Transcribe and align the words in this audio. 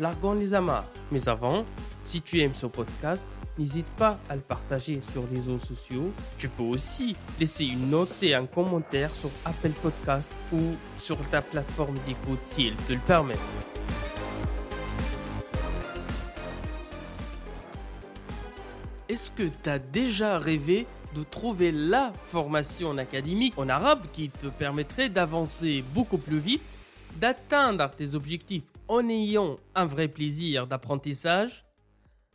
largons 0.00 0.34
les 0.34 0.54
amarres. 0.54 0.88
Mais 1.10 1.28
avant, 1.28 1.64
si 2.02 2.20
tu 2.20 2.40
aimes 2.40 2.54
ce 2.54 2.66
podcast, 2.66 3.28
n'hésite 3.58 3.86
pas 3.96 4.18
à 4.28 4.36
le 4.36 4.42
partager 4.42 5.00
sur 5.12 5.24
les 5.30 5.38
réseaux 5.38 5.58
sociaux. 5.58 6.12
Tu 6.38 6.48
peux 6.48 6.62
aussi 6.62 7.16
laisser 7.38 7.64
une 7.64 7.90
note 7.90 8.14
et 8.22 8.34
un 8.34 8.46
commentaire 8.46 9.14
sur 9.14 9.30
Apple 9.44 9.70
Podcast 9.82 10.30
ou 10.52 10.58
sur 10.96 11.18
ta 11.28 11.42
plateforme 11.42 11.96
d'écoute 12.06 12.40
si 12.48 12.68
elle 12.68 12.76
te 12.76 12.92
le 12.92 12.98
permet. 13.00 13.38
Est-ce 19.08 19.30
que 19.30 19.44
tu 19.62 19.70
as 19.70 19.78
déjà 19.78 20.38
rêvé 20.38 20.86
de 21.14 21.22
trouver 21.22 21.70
la 21.70 22.12
formation 22.26 22.96
académique 22.98 23.54
en 23.56 23.68
arabe 23.68 24.06
qui 24.12 24.30
te 24.30 24.48
permettrait 24.48 25.08
d'avancer 25.08 25.84
beaucoup 25.94 26.18
plus 26.18 26.40
vite, 26.40 26.62
d'atteindre 27.20 27.88
tes 27.90 28.14
objectifs 28.14 28.64
en 28.88 29.08
ayant 29.08 29.58
un 29.74 29.86
vrai 29.86 30.08
plaisir 30.08 30.66
d'apprentissage 30.66 31.64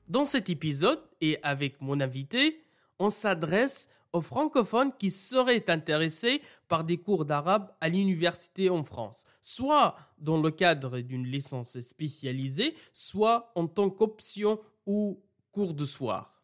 Dans 0.07 0.25
cet 0.25 0.49
épisode, 0.49 1.01
et 1.21 1.37
avec 1.43 1.81
mon 1.81 1.99
invité, 1.99 2.63
on 2.97 3.09
s'adresse 3.09 3.89
aux 4.13 4.21
francophones 4.21 4.91
qui 4.97 5.11
seraient 5.11 5.69
intéressés 5.69 6.41
par 6.67 6.83
des 6.83 6.97
cours 6.97 7.25
d'arabe 7.25 7.71
à 7.79 7.89
l'université 7.89 8.69
en 8.69 8.83
France, 8.83 9.25
soit 9.41 9.95
dans 10.17 10.41
le 10.41 10.49
cadre 10.49 10.99
d'une 10.99 11.27
licence 11.27 11.79
spécialisée, 11.81 12.75
soit 12.91 13.51
en 13.55 13.67
tant 13.67 13.89
qu'option 13.89 14.59
ou 14.87 15.21
cours 15.51 15.75
de 15.75 15.85
soir. 15.85 16.41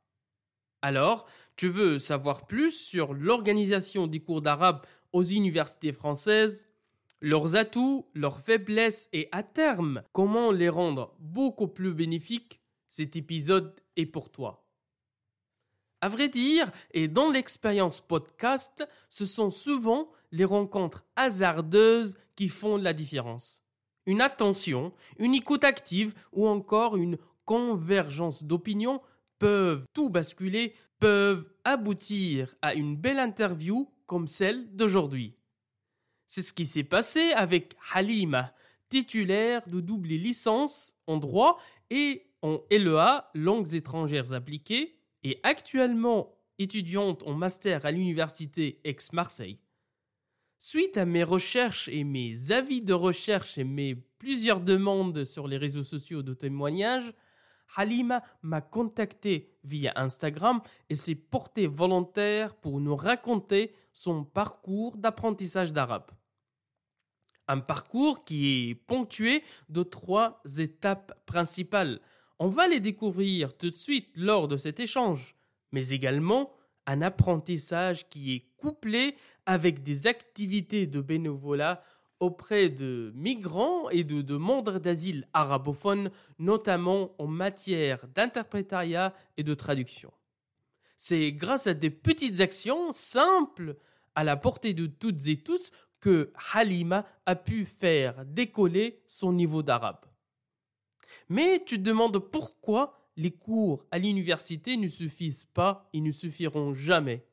Alors, 0.83 1.25
tu 1.55 1.69
veux 1.69 1.97
savoir 1.97 2.45
plus 2.45 2.71
sur 2.71 3.13
l'organisation 3.13 4.05
des 4.05 4.19
cours 4.19 4.41
d'arabe 4.41 4.85
aux 5.13 5.23
universités 5.23 5.93
françaises, 5.93 6.67
leurs 7.25 7.55
atouts, 7.55 8.05
leurs 8.13 8.39
faiblesses 8.39 9.09
et 9.11 9.29
à 9.31 9.41
terme, 9.41 10.03
comment 10.13 10.51
les 10.51 10.69
rendre 10.69 11.15
beaucoup 11.17 11.67
plus 11.67 11.91
bénéfiques 11.91 12.61
Cet 12.87 13.15
épisode 13.15 13.73
est 13.95 14.05
pour 14.05 14.29
toi. 14.29 14.63
À 16.01 16.09
vrai 16.09 16.29
dire, 16.29 16.69
et 16.91 17.07
dans 17.07 17.31
l'expérience 17.31 17.99
podcast, 17.99 18.87
ce 19.09 19.25
sont 19.25 19.49
souvent 19.49 20.07
les 20.31 20.45
rencontres 20.45 21.03
hasardeuses 21.15 22.15
qui 22.35 22.47
font 22.47 22.77
la 22.77 22.93
différence. 22.93 23.63
Une 24.05 24.21
attention, 24.21 24.93
une 25.17 25.33
écoute 25.33 25.63
active 25.63 26.13
ou 26.31 26.47
encore 26.47 26.95
une 26.95 27.17
convergence 27.45 28.43
d'opinions 28.43 29.01
peuvent 29.39 29.83
tout 29.95 30.11
basculer, 30.11 30.75
peuvent 30.99 31.49
aboutir 31.63 32.53
à 32.61 32.75
une 32.75 32.95
belle 32.95 33.17
interview 33.17 33.89
comme 34.05 34.27
celle 34.27 34.75
d'aujourd'hui. 34.75 35.34
C'est 36.27 36.41
ce 36.41 36.53
qui 36.53 36.65
s'est 36.65 36.83
passé 36.83 37.31
avec 37.33 37.75
Halima, 37.93 38.53
titulaire 38.89 39.61
de 39.67 39.79
double 39.79 40.09
licence 40.09 40.93
en 41.07 41.17
droit 41.17 41.59
et 41.89 42.27
en 42.41 42.61
LEA, 42.69 43.29
langues 43.33 43.73
étrangères 43.73 44.33
appliquées, 44.33 44.95
et 45.23 45.39
actuellement 45.43 46.37
étudiante 46.59 47.23
en 47.23 47.33
master 47.33 47.85
à 47.85 47.91
l'université 47.91 48.79
Aix-Marseille. 48.83 49.59
Suite 50.59 50.97
à 50.97 51.05
mes 51.05 51.23
recherches 51.23 51.89
et 51.89 52.03
mes 52.03 52.51
avis 52.51 52.81
de 52.81 52.93
recherche 52.93 53.57
et 53.57 53.63
mes 53.63 53.95
plusieurs 53.95 54.61
demandes 54.61 55.25
sur 55.25 55.47
les 55.47 55.57
réseaux 55.57 55.83
sociaux 55.83 56.21
de 56.21 56.33
témoignages, 56.33 57.13
Halima 57.75 58.23
m'a 58.41 58.61
contacté 58.61 59.57
via 59.63 59.93
Instagram 59.95 60.61
et 60.89 60.95
s'est 60.95 61.15
portée 61.15 61.67
volontaire 61.67 62.55
pour 62.55 62.79
nous 62.79 62.95
raconter 62.95 63.73
son 63.91 64.23
parcours 64.23 64.97
d'apprentissage 64.97 65.73
d'arabe. 65.73 66.11
Un 67.47 67.59
parcours 67.59 68.25
qui 68.25 68.69
est 68.69 68.75
ponctué 68.75 69.43
de 69.69 69.83
trois 69.83 70.41
étapes 70.57 71.13
principales. 71.25 71.99
On 72.39 72.47
va 72.47 72.67
les 72.67 72.79
découvrir 72.79 73.55
tout 73.55 73.69
de 73.69 73.75
suite 73.75 74.09
lors 74.15 74.47
de 74.47 74.57
cet 74.57 74.79
échange, 74.79 75.35
mais 75.71 75.89
également 75.89 76.51
un 76.87 77.01
apprentissage 77.01 78.09
qui 78.09 78.33
est 78.33 78.45
couplé 78.57 79.15
avec 79.45 79.83
des 79.83 80.07
activités 80.07 80.87
de 80.87 81.01
bénévolat 81.01 81.83
auprès 82.19 82.69
de 82.69 83.11
migrants 83.15 83.89
et 83.89 84.03
de 84.03 84.21
demandeurs 84.21 84.79
d'asile 84.79 85.27
arabophones, 85.33 86.09
notamment 86.39 87.13
en 87.19 87.27
matière 87.27 88.07
d'interprétariat 88.07 89.13
et 89.37 89.43
de 89.43 89.53
traduction. 89.53 90.11
C'est 90.97 91.31
grâce 91.33 91.67
à 91.67 91.73
des 91.73 91.89
petites 91.89 92.39
actions 92.39 92.91
simples, 92.91 93.75
à 94.15 94.23
la 94.23 94.37
portée 94.37 94.73
de 94.73 94.85
toutes 94.87 95.27
et 95.27 95.41
tous, 95.41 95.71
que 96.05 96.31
Halima 96.53 97.03
a 97.25 97.35
pu 97.35 97.65
faire 97.65 98.25
décoller 98.27 99.01
son 99.07 99.33
niveau 99.33 99.63
d'arabe. 99.63 100.05
Mais 101.29 101.63
tu 101.65 101.77
te 101.77 101.81
demandes 101.81 102.19
pourquoi 102.19 103.09
les 103.17 103.31
cours 103.31 103.83
à 103.89 103.97
l'université 103.97 104.77
ne 104.77 104.87
suffisent 104.87 105.45
pas 105.45 105.89
et 105.93 106.01
ne 106.01 106.11
suffiront 106.11 106.75
jamais. 106.75 107.25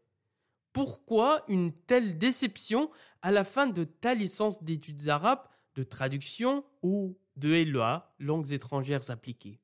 Pourquoi 0.72 1.44
une 1.48 1.70
telle 1.70 2.16
déception 2.16 2.90
à 3.20 3.30
la 3.30 3.44
fin 3.44 3.66
de 3.66 3.84
ta 3.84 4.14
licence 4.14 4.62
d'études 4.64 5.06
arabes, 5.06 5.46
de 5.74 5.82
traduction 5.82 6.64
ou 6.82 7.18
de 7.36 7.50
LEA, 7.50 8.10
langues 8.20 8.52
étrangères 8.52 9.10
appliquées? 9.10 9.60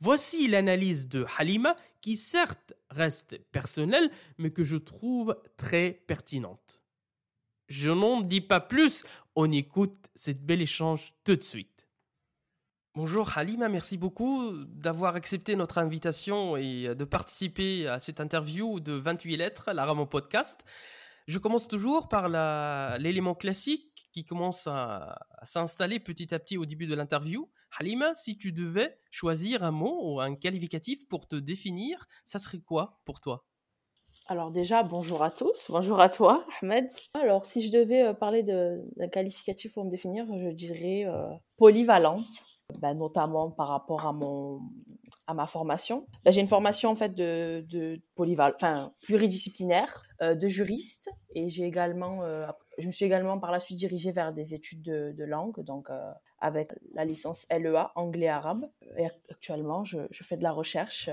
Voici 0.00 0.48
l'analyse 0.48 1.06
de 1.06 1.24
Halima 1.38 1.76
qui 2.00 2.16
certes 2.16 2.74
reste 2.90 3.38
personnelle 3.52 4.10
mais 4.38 4.50
que 4.50 4.64
je 4.64 4.74
trouve 4.74 5.40
très 5.56 6.02
pertinente. 6.08 6.81
Je 7.72 7.90
n'en 7.90 8.20
dis 8.20 8.42
pas 8.42 8.60
plus, 8.60 9.02
on 9.34 9.50
écoute 9.50 10.10
cette 10.14 10.44
bel 10.44 10.60
échange 10.60 11.14
tout 11.24 11.36
de 11.36 11.42
suite. 11.42 11.88
Bonjour 12.94 13.38
Halima, 13.38 13.70
merci 13.70 13.96
beaucoup 13.96 14.52
d'avoir 14.66 15.16
accepté 15.16 15.56
notre 15.56 15.78
invitation 15.78 16.58
et 16.58 16.94
de 16.94 17.04
participer 17.06 17.88
à 17.88 17.98
cette 17.98 18.20
interview 18.20 18.78
de 18.78 18.92
28 18.92 19.38
lettres, 19.38 19.72
la 19.72 19.86
Ramon 19.86 20.04
Podcast. 20.04 20.66
Je 21.26 21.38
commence 21.38 21.66
toujours 21.66 22.10
par 22.10 22.28
l'élément 22.98 23.34
classique 23.34 24.06
qui 24.12 24.26
commence 24.26 24.66
à, 24.66 25.18
s'installer 25.42 25.98
petit 25.98 26.34
à 26.34 26.38
petit 26.38 26.58
au 26.58 26.66
début 26.66 26.86
de 26.86 26.94
l'interview. 26.94 27.50
Halima, 27.78 28.12
si 28.12 28.36
tu 28.36 28.52
devais 28.52 29.00
choisir 29.10 29.62
un 29.62 29.70
mot 29.70 29.98
ou 30.12 30.20
un 30.20 30.34
qualificatif 30.34 31.08
pour 31.08 31.26
te 31.26 31.36
définir, 31.36 32.04
ça 32.26 32.38
serait 32.38 32.60
quoi 32.60 33.00
pour 33.06 33.22
toi? 33.22 33.46
Alors 34.28 34.50
déjà, 34.50 34.82
bonjour 34.82 35.22
à 35.22 35.30
tous, 35.30 35.66
bonjour 35.68 36.00
à 36.00 36.08
toi, 36.08 36.46
Ahmed. 36.62 36.86
Alors 37.14 37.44
si 37.44 37.60
je 37.60 37.72
devais 37.72 38.02
euh, 38.02 38.14
parler 38.14 38.42
d'un 38.42 39.08
qualificatif 39.08 39.74
pour 39.74 39.84
me 39.84 39.90
définir, 39.90 40.26
je 40.26 40.48
dirais 40.48 41.04
euh, 41.06 41.28
polyvalente 41.56 42.46
bah, 42.80 42.94
notamment 42.94 43.50
par 43.50 43.68
rapport 43.68 44.06
à 44.06 44.12
mon 44.12 44.60
à 45.26 45.34
ma 45.34 45.46
formation. 45.46 46.06
Bah, 46.24 46.30
j'ai 46.30 46.40
une 46.40 46.48
formation 46.48 46.90
en 46.90 46.94
fait 46.94 47.14
de, 47.14 47.64
de 47.68 48.00
polyval, 48.14 48.54
enfin 48.54 48.92
pluridisciplinaire, 49.02 50.02
euh, 50.20 50.34
de 50.34 50.48
juriste, 50.48 51.10
et 51.34 51.48
j'ai 51.48 51.64
également, 51.64 52.22
je 52.78 52.86
me 52.86 52.92
suis 52.92 53.04
également 53.04 53.38
par 53.38 53.50
la 53.50 53.60
suite 53.60 53.78
dirigée 53.78 54.12
vers 54.12 54.32
des 54.32 54.54
études 54.54 54.82
de, 54.82 55.12
de 55.16 55.24
langue, 55.24 55.60
donc 55.64 55.90
avec 56.42 56.68
la 56.92 57.04
licence 57.04 57.46
LEA 57.50 57.92
anglais-arabe. 57.94 58.68
Actuellement, 59.30 59.84
je, 59.84 59.98
fais 60.10 60.36
de 60.36 60.42
la 60.42 60.52
recherche 60.52 61.08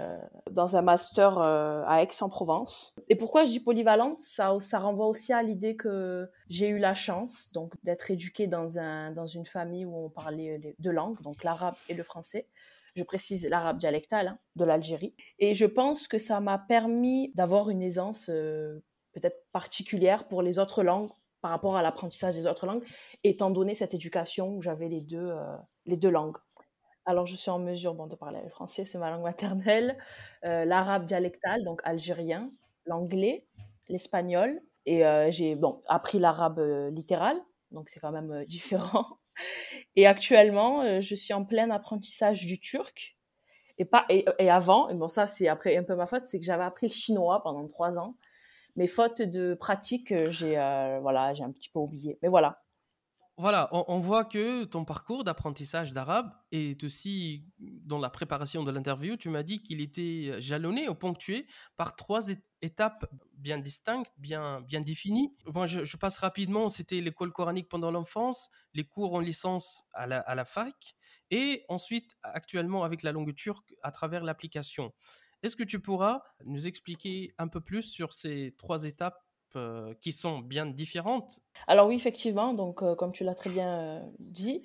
dans 0.51 0.75
un 0.75 0.81
master 0.81 1.37
à 1.39 2.01
Aix-en-Provence. 2.01 2.95
Et 3.07 3.15
pourquoi 3.15 3.45
je 3.45 3.51
dis 3.51 3.59
polyvalente? 3.59 4.19
Ça, 4.19 4.57
ça 4.59 4.79
renvoie 4.79 5.07
aussi 5.07 5.31
à 5.31 5.43
l'idée 5.43 5.77
que 5.77 6.29
j'ai 6.49 6.67
eu 6.67 6.79
la 6.79 6.95
chance 6.95 7.51
donc 7.53 7.73
d'être 7.83 8.11
éduquée 8.11 8.47
dans 8.47 8.79
un 8.79 9.11
dans 9.11 9.27
une 9.27 9.45
famille 9.45 9.85
où 9.85 10.05
on 10.05 10.09
parlait 10.09 10.75
deux 10.79 10.91
langues, 10.91 11.21
donc 11.21 11.43
l'arabe 11.43 11.75
et 11.87 11.93
le 11.93 12.03
français 12.03 12.47
je 12.95 13.03
précise 13.03 13.47
l'arabe 13.49 13.77
dialectal 13.77 14.27
hein, 14.27 14.39
de 14.55 14.65
l'Algérie. 14.65 15.13
Et 15.39 15.53
je 15.53 15.65
pense 15.65 16.07
que 16.07 16.17
ça 16.17 16.39
m'a 16.39 16.57
permis 16.57 17.31
d'avoir 17.35 17.69
une 17.69 17.81
aisance 17.81 18.29
euh, 18.29 18.79
peut-être 19.13 19.45
particulière 19.51 20.27
pour 20.27 20.41
les 20.41 20.59
autres 20.59 20.83
langues 20.83 21.09
par 21.41 21.51
rapport 21.51 21.75
à 21.77 21.81
l'apprentissage 21.81 22.35
des 22.35 22.47
autres 22.47 22.65
langues, 22.65 22.83
étant 23.23 23.49
donné 23.49 23.73
cette 23.75 23.93
éducation 23.93 24.55
où 24.55 24.61
j'avais 24.61 24.89
les 24.89 25.01
deux, 25.01 25.29
euh, 25.29 25.55
les 25.85 25.97
deux 25.97 26.09
langues. 26.09 26.37
Alors, 27.05 27.25
je 27.25 27.35
suis 27.35 27.49
en 27.49 27.59
mesure 27.59 27.95
de 27.95 28.15
parler 28.15 28.39
le 28.43 28.49
français, 28.49 28.85
c'est 28.85 28.99
ma 28.99 29.09
langue 29.09 29.23
maternelle, 29.23 29.97
euh, 30.45 30.65
l'arabe 30.65 31.05
dialectal, 31.05 31.63
donc 31.63 31.81
algérien, 31.83 32.51
l'anglais, 32.85 33.47
l'espagnol, 33.87 34.61
et 34.85 35.03
j'ai 35.29 35.55
bon, 35.55 35.83
appris 35.87 36.17
l'arabe 36.17 36.59
littéral, 36.91 37.37
donc 37.69 37.89
c'est 37.89 37.99
quand 37.99 38.11
même 38.11 38.43
différent. 38.47 39.05
Et 39.95 40.07
actuellement, 40.07 40.99
je 40.99 41.15
suis 41.15 41.33
en 41.33 41.45
plein 41.45 41.69
apprentissage 41.69 42.45
du 42.45 42.59
turc. 42.59 43.19
Et, 43.79 43.85
pas, 43.85 44.05
et, 44.09 44.49
avant, 44.49 44.89
et 44.89 44.95
bon 44.95 45.07
ça 45.07 45.25
c'est 45.25 45.47
après 45.47 45.77
un 45.77 45.83
peu 45.83 45.95
ma 45.95 46.05
faute, 46.05 46.25
c'est 46.25 46.37
que 46.37 46.45
j'avais 46.45 46.65
appris 46.65 46.87
le 46.87 46.91
chinois 46.91 47.41
pendant 47.41 47.65
trois 47.65 47.97
ans. 47.97 48.15
Mais 48.79 48.87
faute 48.87 49.21
de 49.21 49.53
pratique, 49.53 50.13
j'ai 50.29 50.55
voilà, 51.01 51.33
j'ai 51.33 51.43
un 51.43 51.51
petit 51.51 51.69
peu 51.69 51.79
oublié. 51.79 52.17
Mais 52.23 52.29
voilà, 52.29 52.63
voilà, 53.41 53.69
on, 53.71 53.99
voit 53.99 54.25
que 54.25 54.65
ton 54.65 54.83
parcours 54.83 55.23
d'apprentissage 55.23 55.93
d'arabe 55.93 56.29
est 56.51 56.83
aussi, 56.83 57.45
dans 57.57 57.97
la 57.97 58.09
préparation 58.09 58.65
de 58.65 58.71
l'interview, 58.71 59.15
tu 59.15 59.29
m'as 59.29 59.43
dit 59.43 59.63
qu'il 59.63 59.79
était 59.79 60.41
jalonné 60.41 60.89
ou 60.89 60.93
ponctué 60.93 61.47
par 61.77 61.95
trois 61.95 62.27
étapes 62.61 63.09
bien 63.35 63.57
distinctes, 63.57 64.11
bien, 64.17 64.59
bien 64.59 64.81
définies. 64.81 65.33
Moi, 65.53 65.67
je, 65.67 65.95
passe 65.95 66.17
rapidement, 66.17 66.67
c'était 66.67 66.99
l'école 66.99 67.31
coranique 67.31 67.69
pendant 67.69 67.91
l'enfance, 67.91 68.49
les 68.73 68.83
cours 68.83 69.13
en 69.13 69.21
licence 69.21 69.85
à 69.93 70.05
la, 70.05 70.19
à 70.19 70.35
la 70.35 70.43
fac, 70.43 70.97
et 71.31 71.63
ensuite, 71.69 72.17
actuellement, 72.23 72.83
avec 72.83 73.03
la 73.03 73.13
langue 73.13 73.33
turque, 73.33 73.73
à 73.83 73.91
travers 73.91 74.25
l'application. 74.25 74.91
Est-ce 75.41 75.55
que 75.55 75.63
tu 75.63 75.79
pourras 75.79 76.21
nous 76.45 76.67
expliquer 76.67 77.33
un 77.37 77.47
peu 77.47 77.61
plus 77.61 77.83
sur 77.83 78.13
ces 78.13 78.53
trois 78.57 78.83
étapes 78.83 79.23
euh, 79.55 79.93
qui 80.01 80.11
sont 80.11 80.39
bien 80.39 80.65
différentes? 80.65 81.39
Alors 81.67 81.87
oui, 81.87 81.95
effectivement, 81.95 82.53
donc 82.53 82.83
euh, 82.83 82.93
comme 82.95 83.11
tu 83.11 83.23
l'as 83.23 83.35
très 83.35 83.49
bien 83.49 83.79
euh, 83.79 84.01
dit, 84.19 84.61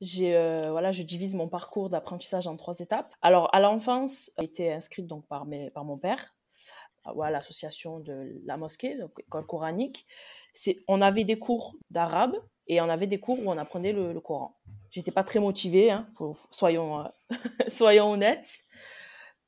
j'ai 0.00 0.32
voilà, 0.70 0.92
je 0.92 1.02
divise 1.02 1.34
mon 1.34 1.48
parcours 1.48 1.88
d'apprentissage 1.88 2.46
en 2.46 2.56
trois 2.56 2.80
étapes. 2.80 3.14
Alors 3.22 3.48
à 3.54 3.60
l'enfance, 3.60 4.30
j'ai 4.38 4.44
été 4.44 4.72
inscrite 4.72 5.06
donc 5.06 5.26
par 5.26 5.46
mes 5.46 5.70
par 5.70 5.84
mon 5.84 5.96
père 5.96 6.34
à 7.04 7.30
l'association 7.30 8.00
de 8.00 8.42
la 8.44 8.56
mosquée, 8.56 8.98
donc 8.98 9.12
école 9.20 9.46
coranique. 9.46 10.06
On 10.88 11.00
avait 11.00 11.24
des 11.24 11.38
cours 11.38 11.76
d'arabe 11.90 12.36
et 12.66 12.80
on 12.80 12.88
avait 12.88 13.06
des 13.06 13.20
cours 13.20 13.38
où 13.38 13.48
on 13.48 13.56
apprenait 13.56 13.92
le, 13.92 14.12
le 14.12 14.20
Coran. 14.20 14.58
J'étais 14.90 15.12
pas 15.12 15.24
très 15.24 15.38
motivée, 15.38 15.90
hein, 15.90 16.08
soyons 17.68 18.10
honnêtes 18.10 18.64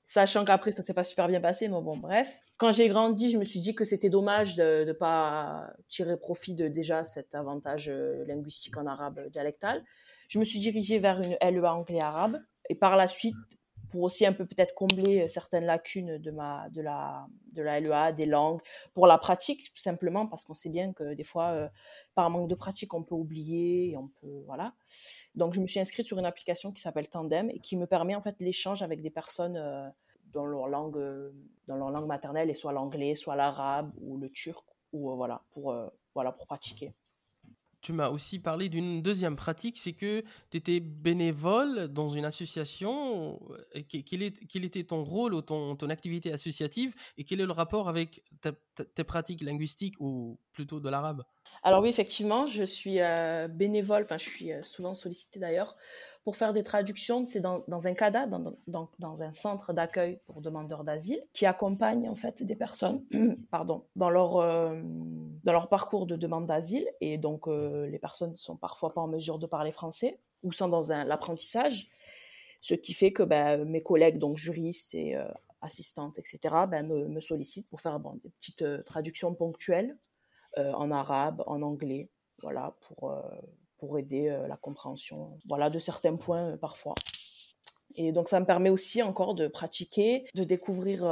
sachant 0.08 0.46
qu'après 0.46 0.72
ça 0.72 0.82
s'est 0.82 0.94
pas 0.94 1.02
super 1.02 1.28
bien 1.28 1.40
passé 1.40 1.68
mais 1.68 1.80
bon 1.82 1.98
bref. 1.98 2.40
Quand 2.56 2.72
j'ai 2.72 2.88
grandi 2.88 3.30
je 3.30 3.36
me 3.36 3.44
suis 3.44 3.60
dit 3.60 3.74
que 3.74 3.84
c'était 3.84 4.08
dommage 4.08 4.56
de 4.56 4.84
ne 4.86 4.92
pas 4.92 5.70
tirer 5.88 6.16
profit 6.16 6.54
de 6.54 6.66
déjà 6.66 7.04
cet 7.04 7.34
avantage 7.34 7.90
euh, 7.90 8.24
linguistique 8.26 8.76
en 8.78 8.86
arabe 8.86 9.28
dialectal. 9.28 9.84
Je 10.28 10.38
me 10.38 10.44
suis 10.44 10.60
dirigée 10.60 10.98
vers 10.98 11.20
une 11.20 11.36
LEA 11.42 11.72
anglais 11.72 12.00
arabe. 12.00 12.40
Et 12.70 12.74
par 12.74 12.96
la 12.96 13.06
suite 13.06 13.36
pour 13.88 14.02
aussi 14.02 14.26
un 14.26 14.32
peu 14.32 14.46
peut-être 14.46 14.74
combler 14.74 15.28
certaines 15.28 15.64
lacunes 15.64 16.18
de 16.18 16.30
ma 16.30 16.68
de 16.70 16.80
la 16.80 17.26
de 17.54 17.62
la 17.62 17.80
LEA 17.80 18.12
des 18.12 18.26
langues 18.26 18.60
pour 18.94 19.06
la 19.06 19.18
pratique 19.18 19.72
tout 19.72 19.80
simplement 19.80 20.26
parce 20.26 20.44
qu'on 20.44 20.54
sait 20.54 20.68
bien 20.68 20.92
que 20.92 21.14
des 21.14 21.24
fois 21.24 21.50
euh, 21.50 21.68
par 22.14 22.30
manque 22.30 22.48
de 22.48 22.54
pratique 22.54 22.94
on 22.94 23.02
peut 23.02 23.14
oublier 23.14 23.96
on 23.96 24.08
peut 24.20 24.42
voilà. 24.46 24.74
Donc 25.34 25.54
je 25.54 25.60
me 25.60 25.66
suis 25.66 25.80
inscrite 25.80 26.06
sur 26.06 26.18
une 26.18 26.26
application 26.26 26.72
qui 26.72 26.80
s'appelle 26.80 27.08
Tandem 27.08 27.50
et 27.50 27.60
qui 27.60 27.76
me 27.76 27.86
permet 27.86 28.14
en 28.14 28.20
fait 28.20 28.36
l'échange 28.40 28.82
avec 28.82 29.02
des 29.02 29.10
personnes 29.10 29.56
euh, 29.56 29.88
dans 30.32 30.44
leur 30.44 30.68
langue 30.68 30.98
leur 31.66 31.90
langue 31.90 32.06
maternelle 32.06 32.50
et 32.50 32.54
soit 32.54 32.72
l'anglais 32.72 33.14
soit 33.14 33.36
l'arabe 33.36 33.92
ou 34.00 34.18
le 34.18 34.28
turc 34.28 34.64
ou 34.92 35.10
euh, 35.10 35.14
voilà 35.14 35.42
pour 35.50 35.74
voilà 36.14 36.32
pour 36.32 36.46
pratiquer 36.46 36.94
tu 37.88 37.94
m'as 37.94 38.10
aussi 38.10 38.38
parlé 38.38 38.68
d'une 38.68 39.00
deuxième 39.00 39.34
pratique, 39.34 39.78
c'est 39.78 39.94
que 39.94 40.22
tu 40.50 40.58
étais 40.58 40.78
bénévole 40.78 41.88
dans 41.88 42.10
une 42.10 42.26
association. 42.26 43.40
Euh, 43.74 43.80
quel, 43.88 44.22
était 44.22 44.84
ton 44.84 45.02
rôle 45.02 45.32
ou 45.32 45.40
ton, 45.40 45.74
ton, 45.74 45.88
activité 45.88 46.30
associative 46.30 46.94
et 47.16 47.24
quel 47.24 47.40
est 47.40 47.46
le 47.46 47.52
rapport 47.52 47.88
avec 47.88 48.22
tes 48.94 49.04
pratiques 49.04 49.40
linguistiques 49.40 49.94
ou 50.00 50.38
plutôt 50.52 50.80
de 50.80 50.88
l'arabe? 50.90 51.24
Alors 51.62 51.82
oui, 51.82 51.88
effectivement, 51.88 52.46
je 52.46 52.62
suis 52.64 53.00
euh, 53.00 53.48
bénévole, 53.48 54.02
enfin 54.02 54.18
je 54.18 54.28
suis 54.28 54.52
euh, 54.52 54.60
souvent 54.62 54.92
sollicitée 54.92 55.40
d'ailleurs 55.40 55.76
pour 56.24 56.36
faire 56.36 56.52
des 56.52 56.62
traductions. 56.62 57.24
C'est 57.26 57.40
dans, 57.40 57.64
un 57.68 57.94
CADA, 57.94 58.26
dans, 58.26 58.54
dans, 58.66 58.90
dans 58.98 59.22
un 59.22 59.32
centre 59.32 59.72
d'accueil 59.72 60.20
pour 60.26 60.42
demandeurs 60.42 60.84
d'asile, 60.84 61.22
qui 61.32 61.46
accompagne 61.46 62.08
en 62.08 62.14
fait 62.14 62.42
des 62.42 62.54
personnes 62.54 63.02
pardon, 63.50 63.86
dans, 63.96 64.10
leur, 64.10 64.34
dans 64.36 65.52
leur 65.52 65.68
parcours 65.68 66.06
de 66.06 66.16
demande 66.16 66.44
d'asile. 66.44 66.86
Et 67.00 67.16
donc 67.16 67.48
les 67.86 67.98
personnes 67.98 68.32
ne 68.32 68.36
sont 68.36 68.56
parfois 68.56 68.90
pas 68.90 69.00
en 69.00 69.08
mesure 69.08 69.38
de 69.38 69.46
parler 69.46 69.72
français 69.72 70.18
ou 70.42 70.52
sont 70.52 70.68
dans 70.68 70.82
l'apprentissage. 71.04 71.88
Ce 72.60 72.74
qui 72.74 72.92
fait 72.92 73.12
que 73.12 73.22
ben, 73.22 73.64
mes 73.64 73.82
collègues, 73.82 74.18
donc 74.18 74.36
juristes 74.36 74.94
et 74.94 75.16
assistante, 75.60 76.18
etc., 76.18 76.38
ben, 76.68 76.86
me, 76.86 77.20
sollicitent 77.20 77.68
pour 77.68 77.80
faire 77.80 77.98
des 78.00 78.30
petites 78.30 78.62
euh, 78.62 78.82
traductions 78.82 79.34
ponctuelles 79.34 79.96
euh, 80.56 80.72
en 80.72 80.90
arabe, 80.90 81.42
en 81.46 81.62
anglais, 81.62 82.10
voilà, 82.42 82.76
pour, 82.80 83.10
euh, 83.10 83.22
pour 83.78 83.98
aider 83.98 84.28
la 84.48 84.56
compréhension 84.56 85.38
voilà, 85.46 85.70
de 85.70 85.78
certains 85.78 86.16
points 86.16 86.56
parfois. 86.56 86.94
Et 87.94 88.12
donc 88.12 88.28
ça 88.28 88.38
me 88.38 88.46
permet 88.46 88.70
aussi 88.70 89.02
encore 89.02 89.34
de 89.34 89.48
pratiquer, 89.48 90.24
de 90.34 90.44
découvrir 90.44 91.02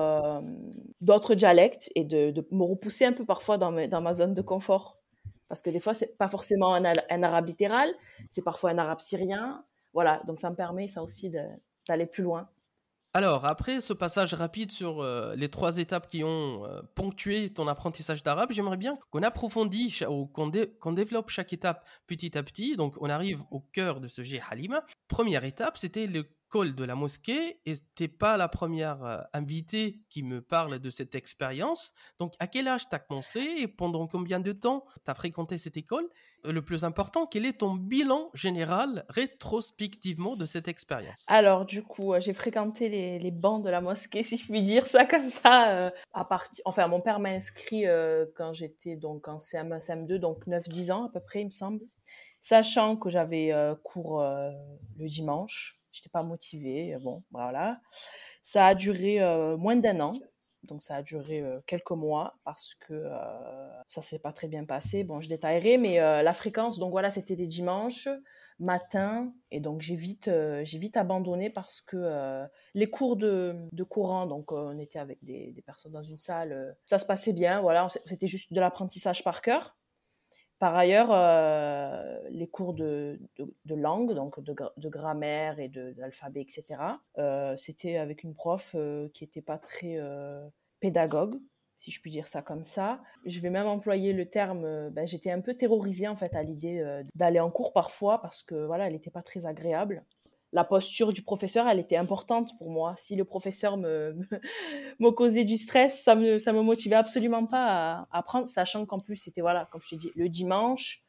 d'autres 1.01 1.35
dialectes 1.35 1.91
et 1.97 2.05
de, 2.05 2.33
me 2.53 2.63
repousser 2.63 3.05
un 3.05 3.13
peu 3.13 3.25
parfois 3.25 3.59
dans 3.59 3.73
ma 3.73 4.15
zone 4.15 4.35
de 4.35 4.43
confort. 4.43 4.99
Parce 5.49 5.63
que 5.63 5.71
des 5.71 5.81
fois, 5.81 5.95
c'est 5.95 6.17
pas 6.19 6.29
forcément 6.29 6.75
un, 6.75 7.23
arabe 7.23 7.47
littéral, 7.47 7.93
c'est 8.31 8.43
parfois 8.43 8.71
un 8.71 8.79
arabe 8.79 9.01
syrien. 9.01 9.65
Voilà, 9.93 10.21
donc 10.27 10.39
ça 10.39 10.51
me 10.51 10.57
permet 10.57 10.89
ça 10.89 11.03
aussi 11.03 11.31
d'aller 11.89 12.07
plus 12.07 12.23
loin. 12.23 12.49
Alors, 13.17 13.47
après 13.47 13.81
ce 13.81 13.95
passage 13.95 14.35
rapide 14.35 14.71
sur 14.71 15.01
euh, 15.01 15.35
les 15.37 15.49
trois 15.49 15.79
étapes 15.79 16.07
qui 16.07 16.23
ont 16.23 16.67
euh, 16.67 16.83
ponctué 16.95 17.49
ton 17.49 17.67
apprentissage 17.67 18.23
d'arabe, 18.23 18.53
j'aimerais 18.53 18.77
bien 18.77 18.99
qu'on 19.11 19.23
approfondisse 19.23 20.05
ou 20.07 20.27
qu'on, 20.27 20.49
développe 20.93 21.31
chaque 21.31 21.55
étape 21.55 21.87
petit 22.07 22.37
à 22.37 22.43
petit. 22.43 22.77
Donc, 22.77 22.95
on 23.01 23.09
arrive 23.09 23.41
au 23.51 23.61
cœur 23.61 24.01
de 24.01 24.07
ce 24.07 24.23
jet 24.23 24.43
Halima. 24.51 24.85
Première 25.09 25.45
étape, 25.45 25.79
c'était 25.79 26.07
le 26.07 26.29
col 26.49 26.75
de 26.75 26.85
la 26.85 26.95
mosquée 26.95 27.61
et 27.67 27.75
t'es 27.95 28.09
pas 28.09 28.37
la 28.37 28.49
première 28.49 29.05
euh, 29.05 29.19
invitée 29.33 30.01
qui 30.09 30.23
me 30.23 30.41
parle 30.41 30.79
de 30.79 30.91
cette 30.91 31.15
expérience. 31.15 31.93
Donc, 32.19 32.35
à 32.39 32.47
quel 32.47 32.69
âge 32.69 32.89
t'as 32.89 32.99
commencé 32.99 33.41
et 33.41 33.69
pendant 33.69 34.07
combien 34.07 34.41
de 34.41 34.53
temps 34.53 34.85
t'as 35.05 35.15
fréquenté 35.15 35.59
cette 35.59 35.77
école? 35.77 36.09
Euh, 36.45 36.53
Le 36.53 36.63
plus 36.63 36.85
important, 36.85 37.27
quel 37.27 37.47
est 37.47 37.59
ton 37.59 37.75
bilan 37.75 38.27
général 38.35 39.05
rétrospectivement 39.09 40.37
de 40.37 40.47
cette 40.47 40.69
expérience? 40.69 41.25
Alors, 41.29 41.67
du 41.67 41.83
coup, 41.83 42.15
euh, 42.15 42.21
j'ai 42.21 42.33
fréquenté 42.33 42.89
les, 42.89 43.31
bancs 43.31 43.65
de 43.65 43.71
la 43.71 43.81
mosquée, 43.81 44.23
si 44.23 44.37
je 44.37 44.47
puis 44.47 44.63
dire 44.63 44.87
ça 44.87 45.05
comme 45.05 45.29
ça. 45.29 45.93
à 46.13 46.29
enfin, 46.65 46.87
mon 46.89 47.01
père 47.01 47.19
m'a 47.19 47.31
inscrit 47.31 47.85
quand 48.37 48.53
j'étais 48.53 48.97
donc 48.97 49.29
en 49.29 49.39
CM1, 49.39 49.85
CM2, 49.85 50.17
donc 50.17 50.47
9-10 50.47 50.93
ans 50.93 51.07
à 51.07 51.11
peu 51.11 51.21
près, 51.21 51.41
il 51.43 51.47
me 51.47 51.51
semble. 51.51 51.81
Sachant 52.41 52.97
que 52.97 53.11
j'avais 53.11 53.53
cours 53.83 54.23
le 54.23 55.09
dimanche, 55.09 55.81
j'étais 55.97 56.09
pas 56.09 56.23
motivée. 56.23 56.95
Euh, 56.95 56.99
bon, 56.99 57.23
voilà. 57.31 57.81
Ça 58.43 58.67
a 58.67 58.75
duré 58.75 59.21
euh, 59.21 59.57
moins 59.57 59.77
d'un 59.77 60.01
an. 60.01 60.13
Donc 60.65 60.83
ça 60.83 60.97
a 60.97 61.03
duré 61.03 61.41
euh, 61.41 61.61
quelques 61.67 61.93
mois 61.93 62.39
parce 62.45 62.75
que 62.75 63.09
ça 63.87 64.03
s'est 64.03 64.19
pas 64.19 64.33
très 64.33 64.49
bien 64.49 64.65
passé. 64.65 65.05
Bon, 65.05 65.21
je 65.21 65.29
détaillerai, 65.29 65.79
mais 65.79 65.99
la 65.99 66.33
fréquence, 66.33 66.79
donc 66.79 66.91
voilà, 66.91 67.11
c'était 67.11 67.37
des 67.37 67.47
dimanches 67.47 68.09
matin 68.59 69.35
et 69.51 69.61
donc 69.61 69.83
j'ai 69.83 69.97
vite 69.97 70.31
j'ai 70.63 70.79
vite 70.79 70.97
abandonné 70.97 71.51
parce 71.51 71.83
que 71.83 72.47
les 72.73 72.89
cours 72.89 73.17
de, 73.17 73.55
de 73.71 73.85
courant 73.85 74.27
donc 74.27 74.51
on 74.51 74.79
était 74.79 74.99
avec 74.99 75.23
des, 75.23 75.53
des, 75.53 75.61
personnes 75.61 75.93
dans 75.93 76.03
une 76.03 76.17
salle 76.17 76.75
ça 76.87 76.99
se 76.99 77.05
passait 77.05 77.35
bien 77.35 77.61
voilà 77.61 77.87
c'était 78.07 78.27
juste 78.27 78.55
de 78.55 78.61
l'apprentissage 78.61 79.23
par 79.23 79.43
cœur 79.43 79.77
par 80.59 80.75
ailleurs, 80.75 81.09
euh, 81.11 82.19
les 82.31 82.49
cours 82.49 82.73
de, 82.73 83.19
langue, 83.69 84.15
donc 84.15 84.41
de, 84.41 84.55
de 84.77 84.89
grammaire 84.89 85.61
et 85.61 85.69
d'alphabet, 85.69 86.41
etc., 86.41 86.65
euh, 87.19 87.55
c'était 87.57 87.99
avec 87.99 88.23
une 88.23 88.35
prof 88.35 88.75
euh, 88.75 89.09
qui 89.13 89.25
n'était 89.25 89.43
pas 89.43 89.59
très 89.59 89.99
pédagogue, 90.81 91.39
si 91.77 91.91
je 91.91 92.01
puis 92.01 92.11
dire 92.11 92.27
ça 92.27 92.41
comme 92.41 92.65
ça. 92.65 93.03
Je 93.27 93.39
vais 93.41 93.51
même 93.51 93.67
employer 93.67 94.15
le 94.15 94.29
terme, 94.29 94.91
ben, 94.91 95.07
j'étais 95.07 95.31
un 95.31 95.41
peu 95.41 95.55
terrorisée 95.55 96.09
en 96.09 96.17
fait 96.17 96.35
à 96.35 96.43
l'idée 96.43 97.03
d'aller 97.15 97.41
en 97.41 97.51
cours 97.51 97.73
parfois 97.73 98.21
parce 98.23 98.43
que 98.43 98.55
voilà, 98.67 98.87
elle 98.87 98.95
n'était 98.95 99.11
pas 99.11 99.23
très 99.23 99.45
agréable 99.45 100.05
la 100.57 100.65
posture 100.65 101.13
du 101.13 101.21
professeur, 101.21 101.69
elle 101.69 101.79
était 101.79 101.99
importante 101.99 102.57
pour 102.57 102.71
moi. 102.71 102.95
Si 102.97 103.15
le 103.15 103.27
professeur 103.27 103.77
me, 103.77 104.17
me, 105.01 105.11
causait 105.11 105.45
du 105.45 105.59
stress, 105.59 106.03
ça 106.03 106.15
me, 106.15 106.39
ça 106.39 106.55
me 106.55 106.63
motivait 106.63 106.97
absolument 106.97 107.45
pas 107.45 107.67
à, 108.01 108.09
apprendre, 108.11 108.49
sachant 108.49 108.87
qu'en 108.87 108.99
plus, 108.99 109.17
c'était, 109.17 109.43
voilà, 109.43 109.69
comme 109.71 109.83
je 109.83 109.91
te 109.91 109.95
dis, 109.97 110.11
le 110.17 110.31
dimanche 110.31 111.03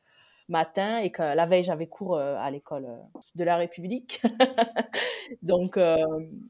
matin 0.50 0.98
et 0.98 1.14
que 1.14 1.22
la 1.22 1.46
veille, 1.46 1.64
j'avais 1.64 1.88
cours 1.88 2.18
euh, 2.18 2.36
à 2.38 2.52
l'école 2.52 2.86
euh, 2.88 3.20
de 3.36 3.46
la 3.46 3.56
République. 3.56 4.22
donc, 5.42 5.78
euh, 5.78 5.96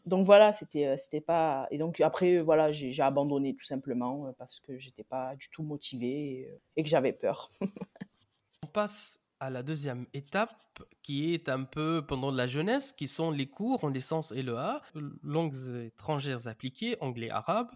donc 0.08 0.26
voilà, 0.26 0.52
c'était, 0.52 1.22
pas. 1.22 1.68
Et 1.70 1.78
donc 1.78 2.02
après, 2.02 2.40
voilà, 2.40 2.72
j'ai, 2.72 3.00
abandonné 3.00 3.54
tout 3.54 3.66
simplement 3.66 4.26
parce 4.40 4.60
que 4.60 4.80
j'étais 4.80 5.04
pas 5.04 5.36
du 5.36 5.52
tout 5.52 5.62
motivée 5.62 6.50
et 6.76 6.84
que 6.84 6.90
j'avais 6.90 7.14
peur. 7.14 7.48
On 8.66 8.68
passe 8.70 9.20
à 9.40 9.50
la 9.50 9.64
deuxième 9.64 10.06
étape 10.14 10.84
qui 11.04 11.34
est 11.34 11.50
un 11.50 11.64
peu 11.64 12.04
pendant 12.08 12.32
la 12.32 12.48
jeunesse, 12.48 12.94
qui 12.94 13.08
sont 13.08 13.32
les 13.32 13.48
cours 13.48 13.84
en 13.84 13.90
licence 13.90 14.32
et 14.32 14.44
le 14.44 14.58
A, 14.58 14.82
langues 15.24 15.56
étrangères 15.86 16.48
appliquées, 16.48 16.98
anglais, 17.02 17.30
arabe. 17.30 17.70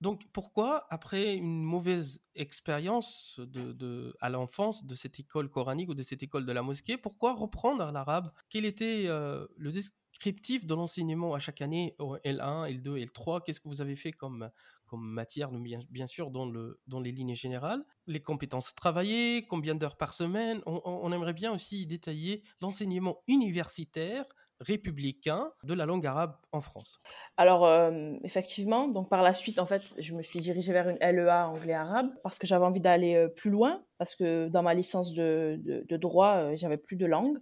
Donc 0.00 0.28
pourquoi, 0.32 0.86
après 0.90 1.34
une 1.34 1.62
mauvaise 1.62 2.20
expérience 2.36 3.40
de, 3.40 4.16
à 4.20 4.28
l'enfance 4.28 4.84
de 4.84 4.94
cette 4.94 5.18
école 5.18 5.50
coranique 5.50 5.88
ou 5.88 5.94
de 5.94 6.04
cette 6.04 6.22
école 6.22 6.46
de 6.46 6.52
la 6.52 6.62
mosquée, 6.62 6.96
pourquoi 6.96 7.34
reprendre 7.34 7.90
l'arabe? 7.90 8.28
Quel 8.48 8.64
était 8.64 9.06
euh, 9.08 9.46
le 9.56 9.72
descriptif 9.72 10.66
de 10.66 10.74
l'enseignement 10.74 11.34
à 11.34 11.40
chaque 11.40 11.62
année 11.62 11.96
au 11.98 12.16
L1, 12.18 12.80
L2, 12.80 13.06
L3 13.06 13.42
Qu'est-ce 13.44 13.58
que 13.58 13.68
vous 13.68 13.80
avez 13.80 13.96
fait 13.96 14.12
comme, 14.12 14.50
comme 14.88 15.06
matière, 15.08 15.50
bien, 15.50 16.06
sûr, 16.06 16.30
dans, 16.30 16.46
le, 16.46 16.80
dans 16.86 17.00
les 17.00 17.12
lignes 17.12 17.34
générales 17.34 17.84
Les 18.06 18.20
compétences 18.20 18.74
travaillées, 18.74 19.46
combien 19.46 19.74
d'heures 19.74 19.96
par 19.96 20.14
semaine 20.14 20.60
on 20.66 21.12
aimerait 21.12 21.32
bien 21.32 21.52
aussi 21.52 21.86
détailler 21.86 22.42
l'enseignement 22.60 23.22
universitaire 23.28 24.24
républicain 24.60 25.52
de 25.62 25.74
la 25.74 25.86
langue 25.86 26.06
arabe 26.06 26.36
en 26.52 26.60
France 26.60 27.00
Alors, 27.36 27.64
euh, 27.64 28.14
effectivement, 28.24 28.88
donc 28.88 29.08
par 29.08 29.22
la 29.22 29.32
suite, 29.32 29.60
en 29.60 29.66
fait, 29.66 29.82
je 29.98 30.14
me 30.14 30.22
suis 30.22 30.40
dirigée 30.40 30.72
vers 30.72 30.88
une 30.88 30.98
LEA 30.98 31.48
anglais-arabe 31.48 32.10
parce 32.22 32.38
que 32.38 32.46
j'avais 32.46 32.64
envie 32.64 32.80
d'aller 32.80 33.14
euh, 33.14 33.28
plus 33.28 33.50
loin, 33.50 33.82
parce 33.98 34.14
que 34.14 34.48
dans 34.48 34.62
ma 34.62 34.74
licence 34.74 35.14
de, 35.14 35.60
de, 35.88 35.96
droit, 35.96 36.36
euh, 36.36 36.56
j'avais 36.56 36.76
plus 36.76 36.96
de 36.96 37.06
langue. 37.06 37.38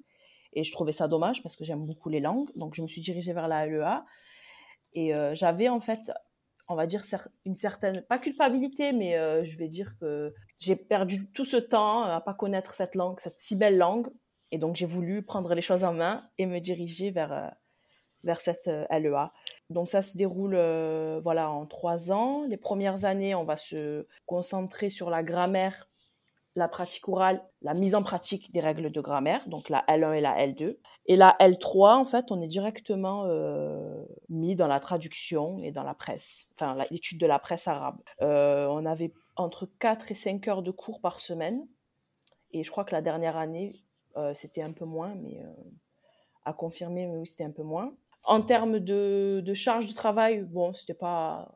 Et 0.53 0.63
je 0.63 0.73
trouvais 0.73 0.93
ça 0.93 1.07
dommage 1.09 1.43
parce 1.43 1.55
que 1.55 1.65
j'aime 1.65 1.85
beaucoup 1.85 2.09
les 2.09 2.21
langues. 2.21 2.49
Donc, 2.57 2.75
je 2.75 2.83
me 2.83 2.87
suis 2.87 3.01
dirigée 3.01 3.33
vers 3.33 3.49
la 3.49 3.67
LEA. 3.67 4.05
Et 4.95 5.13
j'avais, 5.35 5.69
en 5.69 5.81
fait, 5.81 6.11
on 6.69 6.75
va 6.75 6.87
dire, 6.87 7.03
une 7.45 7.57
certaine, 7.57 8.03
pas 8.03 8.19
culpabilité, 8.19 8.93
mais 8.93 9.13
je 9.45 9.59
vais 9.59 9.69
dire 9.69 9.97
que 10.01 10.35
j'ai 10.59 10.77
perdu 10.77 11.31
tout 11.33 11.45
ce 11.45 11.57
temps 11.57 12.03
à 12.03 12.21
pas 12.21 12.35
connaître 12.35 12.75
cette 12.75 12.95
langue, 12.95 13.21
cette 13.21 13.39
si 13.39 13.57
belle 13.57 13.79
langue, 13.79 14.09
et 14.53 14.59
donc, 14.59 14.77
j'ai 14.77 14.87
voulu 14.87 15.23
prendre 15.23 15.55
les 15.55 15.63
choses 15.63 15.85
en 15.85 15.93
main 15.93 16.17
et 16.39 16.47
me 16.47 16.61
diriger 16.61 17.11
vers, 17.11 17.33
euh, 17.33 17.49
vers 18.23 18.41
cette 18.41 18.69
euh, 18.69 18.87
LEA. 18.91 19.33
Donc, 19.71 19.89
ça 19.89 20.03
se 20.03 20.17
déroule 20.17 20.55
euh, 20.55 21.21
voilà, 21.23 21.51
en 21.51 21.67
trois 21.67 22.13
ans. 22.13 22.45
Les 22.47 22.57
premières 22.57 23.05
années, 23.05 23.35
on 23.35 23.45
va 23.45 23.57
se 23.57 24.07
concentrer 24.25 24.89
sur 24.89 25.11
la 25.11 25.23
grammaire, 25.23 25.89
la 26.57 26.69
pratique 26.69 27.09
orale, 27.09 27.43
la 27.63 27.75
mise 27.75 27.95
en 27.95 28.03
pratique 28.03 28.53
des 28.53 28.61
règles 28.61 28.91
de 28.91 29.01
grammaire, 29.01 29.49
donc 29.49 29.69
la 29.69 29.85
L1 29.89 30.15
et 30.15 30.21
la 30.21 30.47
L2. 30.47 30.79
Et 31.07 31.17
la 31.17 31.37
L3, 31.39 31.95
en 31.95 32.05
fait, 32.05 32.33
on 32.33 32.41
est 32.41 32.49
directement 32.49 33.27
mis 34.29 34.57
dans 34.57 34.67
la 34.67 34.81
traduction 34.81 35.59
et 35.63 35.71
dans 35.71 35.85
la 35.85 35.95
presse, 35.95 36.53
enfin 36.55 36.75
l'étude 36.91 37.21
de 37.21 37.27
la 37.27 37.39
presse 37.39 37.69
arabe. 37.69 37.99
on 38.21 38.87
avait 38.87 39.13
entre 39.37 39.67
4 39.79 40.11
et 40.11 40.15
5 40.15 40.49
heures 40.49 40.63
de 40.63 40.71
cours 40.71 41.01
par 41.01 41.21
semaine. 41.21 41.67
Et 42.53 42.65
je 42.65 42.71
crois 42.71 42.85
que 42.85 42.95
la 42.95 43.03
dernière 43.03 43.37
année, 43.37 43.75
euh, 44.17 44.33
c'était 44.35 44.63
un 44.63 44.73
peu 44.73 44.85
moins, 44.85 45.15
mais 45.15 45.41
euh, 45.43 45.53
à 46.45 46.53
confirmer, 46.53 47.07
mais 47.07 47.19
oui, 47.19 47.27
c'était 47.27 47.45
un 47.45 47.51
peu 47.51 47.63
moins. 47.63 47.95
En 48.25 48.43
termes 48.43 48.81
de, 48.81 49.43
de 49.45 49.55
charge 49.55 49.87
de 49.87 49.93
travail, 49.93 50.43
bon, 50.43 50.73
c'était 50.73 50.95
pas 50.95 51.56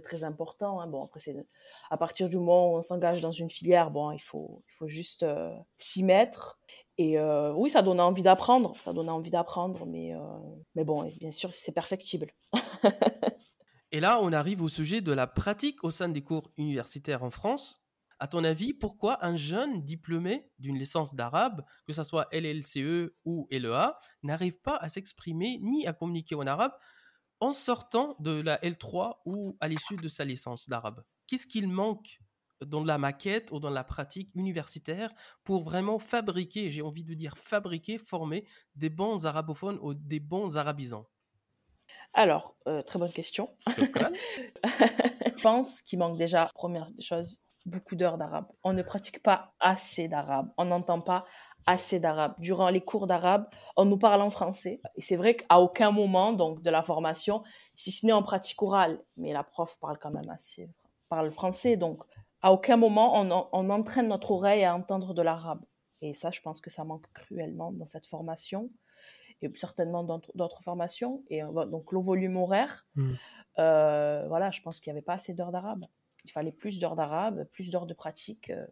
très 0.00 0.24
important. 0.24 0.80
Hein. 0.80 0.86
Bon, 0.86 1.04
après, 1.04 1.20
c'est 1.20 1.36
à 1.90 1.96
partir 1.96 2.28
du 2.28 2.38
moment 2.38 2.72
où 2.72 2.76
on 2.78 2.82
s'engage 2.82 3.20
dans 3.20 3.30
une 3.30 3.50
filière, 3.50 3.90
bon, 3.90 4.10
il 4.10 4.20
faut, 4.20 4.62
il 4.68 4.72
faut 4.74 4.88
juste 4.88 5.22
euh, 5.22 5.54
s'y 5.78 6.02
mettre. 6.02 6.58
Et 6.98 7.18
oui, 7.56 7.70
ça 7.70 7.82
donne 7.82 7.98
envie 7.98 8.22
d'apprendre, 8.22 8.76
ça 8.76 8.92
donne 8.92 9.08
envie 9.08 9.30
d'apprendre, 9.30 9.86
mais, 9.86 10.12
mais 10.76 10.84
bon, 10.84 11.10
bien 11.18 11.32
sûr, 11.32 11.50
c'est 11.52 11.72
perfectible. 11.72 12.30
et 13.92 13.98
là, 13.98 14.20
on 14.22 14.32
arrive 14.32 14.62
au 14.62 14.68
sujet 14.68 15.00
de 15.00 15.10
la 15.10 15.26
pratique 15.26 15.82
au 15.82 15.90
sein 15.90 16.10
des 16.10 16.22
cours 16.22 16.52
universitaires 16.58 17.24
en 17.24 17.30
France. 17.30 17.82
À 18.22 18.28
ton 18.28 18.44
avis, 18.44 18.72
pourquoi 18.72 19.18
un 19.26 19.34
jeune 19.34 19.82
diplômé 19.82 20.48
d'une 20.60 20.78
licence 20.78 21.12
d'arabe, 21.12 21.64
que 21.88 21.92
ce 21.92 22.04
soit 22.04 22.28
LLCE 22.30 23.10
ou 23.24 23.48
LEA, 23.50 23.98
n'arrive 24.22 24.60
pas 24.60 24.76
à 24.76 24.88
s'exprimer 24.88 25.58
ni 25.60 25.88
à 25.88 25.92
communiquer 25.92 26.36
en 26.36 26.46
arabe 26.46 26.70
en 27.42 27.50
sortant 27.50 28.14
de 28.20 28.40
la 28.40 28.56
L3 28.62 29.20
ou 29.26 29.56
à 29.60 29.66
l'issue 29.66 29.96
de 29.96 30.06
sa 30.08 30.24
licence 30.24 30.68
d'arabe 30.68 31.02
Qu'est-ce 31.26 31.48
qu'il 31.48 31.66
manque 31.66 32.20
dans 32.64 32.84
la 32.84 32.98
maquette 32.98 33.50
ou 33.50 33.58
dans 33.58 33.70
la 33.70 33.82
pratique 33.82 34.30
universitaire 34.36 35.12
pour 35.42 35.64
vraiment 35.64 35.98
fabriquer, 35.98 36.70
j'ai 36.70 36.82
envie 36.82 37.02
de 37.02 37.14
dire 37.14 37.36
fabriquer, 37.36 37.98
former 37.98 38.46
des 38.76 38.90
bons 38.90 39.26
arabophones 39.26 39.80
ou 39.82 39.92
des 39.92 40.20
bons 40.20 40.56
arabisants? 40.56 41.08
Alors, 42.14 42.56
euh, 42.68 42.82
très 42.82 42.98
bonne 42.98 43.12
question. 43.12 43.56
Je 44.64 45.42
pense 45.42 45.82
qu'il 45.82 45.98
manque 45.98 46.18
déjà, 46.18 46.50
première 46.54 46.88
chose, 47.00 47.40
beaucoup 47.66 47.96
d'heures 47.96 48.18
d'arabe. 48.18 48.46
On 48.62 48.72
ne 48.72 48.82
pratique 48.82 49.22
pas 49.22 49.54
assez 49.60 50.08
d'arabe. 50.08 50.52
On 50.58 50.66
n'entend 50.66 51.00
pas 51.00 51.24
assez 51.66 52.00
d'arabe. 52.00 52.34
Durant 52.38 52.68
les 52.68 52.80
cours 52.80 53.06
d'arabe, 53.06 53.46
on 53.76 53.84
nous 53.84 53.98
parle 53.98 54.22
en 54.22 54.30
français. 54.30 54.80
Et 54.96 55.02
c'est 55.02 55.16
vrai 55.16 55.36
qu'à 55.36 55.60
aucun 55.60 55.90
moment 55.90 56.32
donc 56.32 56.62
de 56.62 56.70
la 56.70 56.82
formation, 56.82 57.42
si 57.74 57.92
ce 57.92 58.06
n'est 58.06 58.12
en 58.12 58.22
pratique 58.22 58.62
orale, 58.62 59.02
mais 59.16 59.32
la 59.32 59.44
prof 59.44 59.78
parle 59.80 59.98
quand 59.98 60.10
même 60.10 60.30
assez 60.30 60.70
parle 61.08 61.30
français, 61.30 61.76
donc 61.76 62.02
à 62.40 62.52
aucun 62.52 62.76
moment 62.76 63.20
on, 63.20 63.48
on 63.52 63.70
entraîne 63.70 64.08
notre 64.08 64.30
oreille 64.30 64.64
à 64.64 64.74
entendre 64.74 65.12
de 65.12 65.20
l'arabe. 65.20 65.60
Et 66.00 66.14
ça, 66.14 66.30
je 66.30 66.40
pense 66.40 66.60
que 66.60 66.70
ça 66.70 66.84
manque 66.84 67.06
cruellement 67.12 67.70
dans 67.70 67.86
cette 67.86 68.06
formation 68.06 68.70
et 69.42 69.50
certainement 69.54 70.04
dans 70.04 70.20
d'autres 70.34 70.62
formations. 70.62 71.22
Et 71.28 71.42
donc 71.42 71.92
le 71.92 72.00
volume 72.00 72.36
horaire, 72.38 72.86
mmh. 72.96 73.12
euh, 73.58 74.24
voilà, 74.28 74.50
je 74.50 74.62
pense 74.62 74.80
qu'il 74.80 74.92
n'y 74.92 74.98
avait 74.98 75.04
pas 75.04 75.14
assez 75.14 75.34
d'heures 75.34 75.52
d'arabe 75.52 75.84
il 76.24 76.30
fallait 76.30 76.52
plus 76.52 76.78
d'heures 76.78 76.94
d'arabe, 76.94 77.44
plus 77.52 77.70
d'heures 77.70 77.86
de 77.86 77.94
pratique, 77.94 78.50
euh, 78.50 78.66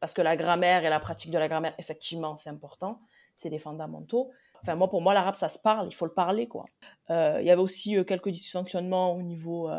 parce 0.00 0.14
que 0.14 0.22
la 0.22 0.36
grammaire 0.36 0.84
et 0.84 0.90
la 0.90 1.00
pratique 1.00 1.30
de 1.30 1.38
la 1.38 1.48
grammaire, 1.48 1.74
effectivement, 1.78 2.36
c'est 2.36 2.50
important, 2.50 3.00
c'est 3.34 3.50
des 3.50 3.58
fondamentaux. 3.58 4.30
Enfin, 4.62 4.74
moi, 4.74 4.88
pour 4.88 5.02
moi, 5.02 5.14
l'arabe, 5.14 5.34
ça 5.34 5.48
se 5.48 5.58
parle, 5.58 5.86
il 5.88 5.94
faut 5.94 6.06
le 6.06 6.14
parler, 6.14 6.48
quoi. 6.48 6.64
Euh, 7.10 7.38
il 7.40 7.46
y 7.46 7.50
avait 7.50 7.62
aussi 7.62 7.96
euh, 7.96 8.04
quelques 8.04 8.30
dysfonctionnements 8.30 9.12
au 9.12 9.22
niveau 9.22 9.70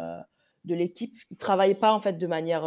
de 0.65 0.75
l'équipe. 0.75 1.15
Ils 1.31 1.35
ne 1.35 1.37
travaillaient 1.37 1.75
pas, 1.75 1.93
en 1.93 1.99
fait, 1.99 2.13
de 2.13 2.27
manière 2.27 2.63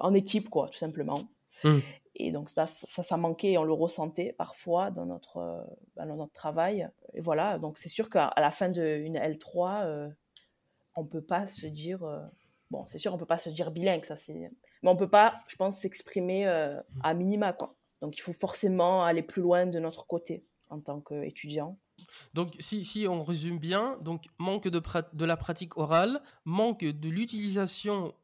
en 0.00 0.14
équipe, 0.14 0.48
quoi, 0.48 0.68
tout 0.68 0.78
simplement. 0.78 1.20
Mmh. 1.64 1.78
Et 2.16 2.32
donc, 2.32 2.50
ça, 2.50 2.66
ça, 2.66 3.02
ça, 3.02 3.16
manquait, 3.16 3.56
on 3.56 3.64
le 3.64 3.72
ressentait 3.72 4.34
parfois 4.36 4.90
dans 4.90 5.06
notre, 5.06 5.64
dans 5.96 6.16
notre 6.16 6.32
travail. 6.32 6.88
Et 7.14 7.20
voilà, 7.20 7.58
donc 7.58 7.78
c'est 7.78 7.88
sûr 7.88 8.10
qu'à 8.10 8.32
la 8.36 8.50
fin 8.50 8.68
d'une 8.68 9.16
L3, 9.16 10.12
on 10.96 11.02
ne 11.02 11.08
peut 11.08 11.22
pas 11.22 11.46
se 11.46 11.66
dire 11.66 12.00
Bon, 12.70 12.84
c'est 12.86 12.98
sûr, 12.98 13.12
on 13.12 13.18
peut 13.18 13.26
pas 13.26 13.38
se 13.38 13.50
dire 13.50 13.70
bilingue, 13.70 14.04
ça 14.04 14.16
c'est. 14.16 14.34
Mais 14.34 14.90
on 14.90 14.96
peut 14.96 15.10
pas, 15.10 15.40
je 15.48 15.56
pense, 15.56 15.80
s'exprimer 15.80 16.46
euh, 16.46 16.80
à 17.02 17.14
minima, 17.14 17.52
quoi. 17.52 17.76
Donc 18.00 18.16
il 18.16 18.20
faut 18.20 18.32
forcément 18.32 19.04
aller 19.04 19.22
plus 19.22 19.42
loin 19.42 19.66
de 19.66 19.78
notre 19.78 20.06
côté 20.06 20.46
en 20.70 20.80
tant 20.80 21.00
qu'étudiant. 21.00 21.78
Donc 22.32 22.54
si, 22.60 22.84
si, 22.84 23.06
on 23.06 23.24
résume 23.24 23.58
bien, 23.58 23.98
donc 24.00 24.24
manque 24.38 24.68
de, 24.68 24.80
de 25.12 25.24
la 25.24 25.36
pratique 25.36 25.76
orale, 25.76 26.22
manque 26.44 26.84
de 26.84 27.08
l'utilisation 27.08 28.14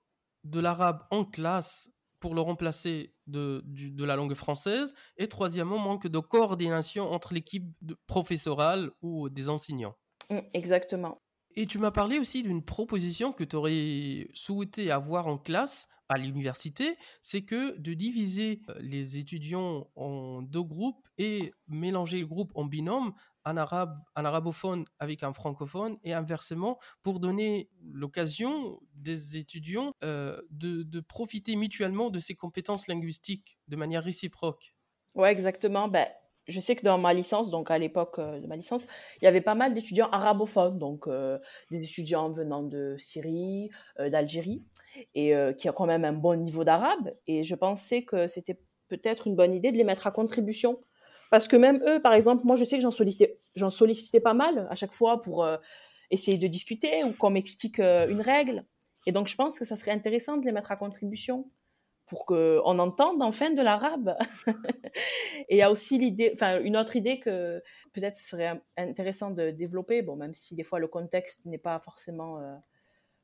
de 0.45 0.61
l'arabe 0.61 1.03
en 1.11 1.25
classe 1.25 1.91
pour 2.21 2.35
le 2.35 2.41
remplacer 2.41 3.15
de, 3.27 3.63
de, 3.67 4.05
la 4.05 4.17
langue 4.17 4.35
française, 4.35 4.95
et 5.19 5.29
troisièmement, 5.29 5.79
manque 5.79 6.07
de 6.07 6.19
coordination 6.19 7.11
entre 7.13 7.35
l'équipe 7.35 7.67
professorale 8.07 8.91
ou 9.03 9.29
des 9.29 9.49
enseignants. 9.49 9.95
Mmh, 10.31 10.39
exactement. 10.55 11.21
Et 11.57 11.67
tu 11.67 11.79
m'as 11.79 11.91
parlé 11.91 12.19
aussi 12.19 12.43
d'une 12.43 12.63
proposition 12.63 13.33
que 13.33 13.43
tu 13.43 13.57
aurais 13.57 14.29
souhaité 14.35 14.91
avoir 14.91 15.27
en 15.27 15.39
classe 15.39 15.89
à 16.09 16.19
l'université, 16.19 16.97
c'est 17.21 17.43
que 17.43 17.77
de 17.79 17.95
diviser 17.95 18.63
euh, 18.69 18.75
les 18.81 19.19
étudiants 19.19 19.91
en 19.97 20.43
deux 20.43 20.63
groupes 20.63 21.09
et 21.19 21.53
mélanger 21.67 22.21
le 22.21 22.27
groupe 22.27 22.53
en 22.55 22.65
binôme, 22.65 23.13
un, 23.45 23.57
arabe, 23.57 23.99
un 24.15 24.25
arabophone 24.25 24.85
avec 24.99 25.23
un 25.23 25.33
francophone 25.33 25.97
et 26.05 26.13
inversement 26.13 26.79
pour 27.03 27.21
donner 27.21 27.71
l'occasion 27.81 28.79
des 28.95 29.37
étudiants 29.37 29.93
euh, 30.05 30.41
de, 30.51 31.01
profiter 31.01 31.57
mutuellement 31.57 32.11
de 32.11 32.19
ces 32.19 32.35
compétences 32.35 32.87
linguistiques 32.87 33.59
de 33.69 33.77
manière 33.77 34.05
réciproque. 34.05 34.75
Ouais, 35.15 35.33
exactement. 35.33 35.89
Ben, 35.89 36.07
je 36.47 36.61
sais 36.61 36.77
que 36.77 36.83
dans 36.83 36.99
ma 36.99 37.13
licence, 37.13 37.51
donc 37.51 37.71
à 37.71 37.79
l'époque 37.79 38.19
euh, 38.19 38.41
de 38.41 38.47
ma 38.47 38.57
licence, 38.57 38.85
il 39.21 39.25
y 39.25 39.29
avait 39.29 39.41
pas 39.41 39.55
mal 39.55 39.75
d'étudiants 39.75 40.09
arabophones, 40.11 40.79
donc 40.79 41.07
euh, 41.07 41.39
des 41.71 41.83
étudiants 41.83 42.31
venant 42.31 42.63
de 42.63 42.95
Syrie, 42.99 43.71
euh, 43.99 44.11
d'Algérie, 44.11 44.65
et 45.15 45.35
qui 45.59 45.69
ont 45.69 45.73
quand 45.73 45.87
même 45.87 46.05
un 46.05 46.13
bon 46.13 46.39
niveau 46.39 46.65
d'arabe. 46.65 47.15
Et 47.27 47.43
je 47.43 47.55
pensais 47.55 48.03
que 48.03 48.27
c'était 48.27 48.59
peut-être 48.89 49.27
une 49.27 49.37
bonne 49.37 49.53
idée 49.53 49.71
de 49.71 49.77
les 49.77 49.85
mettre 49.85 50.07
à 50.07 50.11
contribution. 50.11 50.81
Parce 51.31 51.49
que 51.49 51.57
même 51.57 51.83
eux, 51.87 52.01
par 52.01 52.15
exemple, 52.15 52.47
moi 52.47 52.57
je 52.57 52.65
sais 52.65 52.77
que 52.77 52.83
j'en 52.83 52.91
sollicitais, 52.91 53.39
j'en 53.55 53.69
sollicitais 53.69 54.21
pas 54.21 54.33
mal 54.33 54.67
à 54.71 54.75
chaque 54.75 54.95
fois 54.95 55.21
pour 55.21 55.47
essayer 56.11 56.39
de 56.39 56.47
discuter 56.47 57.05
ou 57.05 57.13
qu'on 57.13 57.29
m'explique 57.29 57.79
une 57.79 58.23
règle. 58.23 58.65
Et 59.07 59.13
donc 59.13 59.29
je 59.29 59.37
pense 59.37 59.59
que 59.59 59.67
ça 59.67 59.77
serait 59.77 59.91
intéressant 59.91 60.39
de 60.39 60.47
les 60.47 60.53
mettre 60.53 60.73
à 60.73 60.77
contribution 60.77 61.51
pour 62.07 62.25
qu'on 62.25 62.79
entende 62.79 63.21
enfin 63.23 63.51
de 63.51 63.63
l'arabe. 63.63 64.17
et 65.49 65.57
il 65.57 65.59
y 65.59 65.63
a 65.63 65.71
aussi 65.71 65.99
l'idée, 65.99 66.31
enfin 66.33 66.61
une 66.61 66.77
autre 66.77 66.97
idée 66.97 67.19
que 67.19 67.63
peut-être 67.93 68.17
serait 68.17 68.61
intéressant 68.77 69.31
de 69.31 69.51
développer, 69.51 70.03
bon 70.03 70.17
même 70.17 70.35
si 70.35 70.55
des 70.55 70.63
fois 70.63 70.79
le 70.79 70.89
contexte 70.89 71.47
n'est 71.47 71.59
pas 71.59 71.79
forcément 71.79 72.39
euh, 72.39 72.55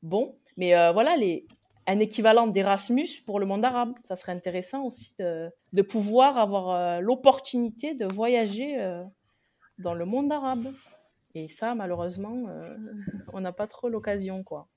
bon, 0.01 0.37
mais 0.57 0.75
euh, 0.75 0.91
voilà 0.91 1.15
les 1.15 1.47
un 1.85 1.99
équivalent 1.99 2.47
d'Erasmus 2.47 3.09
pour 3.25 3.41
le 3.41 3.45
monde 3.45 3.65
arabe. 3.65 3.93
Ça 4.03 4.15
serait 4.15 4.31
intéressant 4.31 4.85
aussi 4.85 5.17
de, 5.19 5.51
de 5.73 5.81
pouvoir 5.81 6.37
avoir 6.37 6.69
euh, 6.69 6.99
l'opportunité 7.01 7.93
de 7.93 8.05
voyager 8.05 8.77
dans 9.79 9.93
le 9.93 10.05
monde 10.05 10.31
arabe. 10.31 10.71
Et 11.35 11.49
ça, 11.49 11.75
malheureusement, 11.75 12.45
on 13.33 13.41
n'a 13.41 13.51
pas 13.51 13.67
trop 13.67 13.89
l'occasion, 13.89 14.43
quoi. 14.43 14.69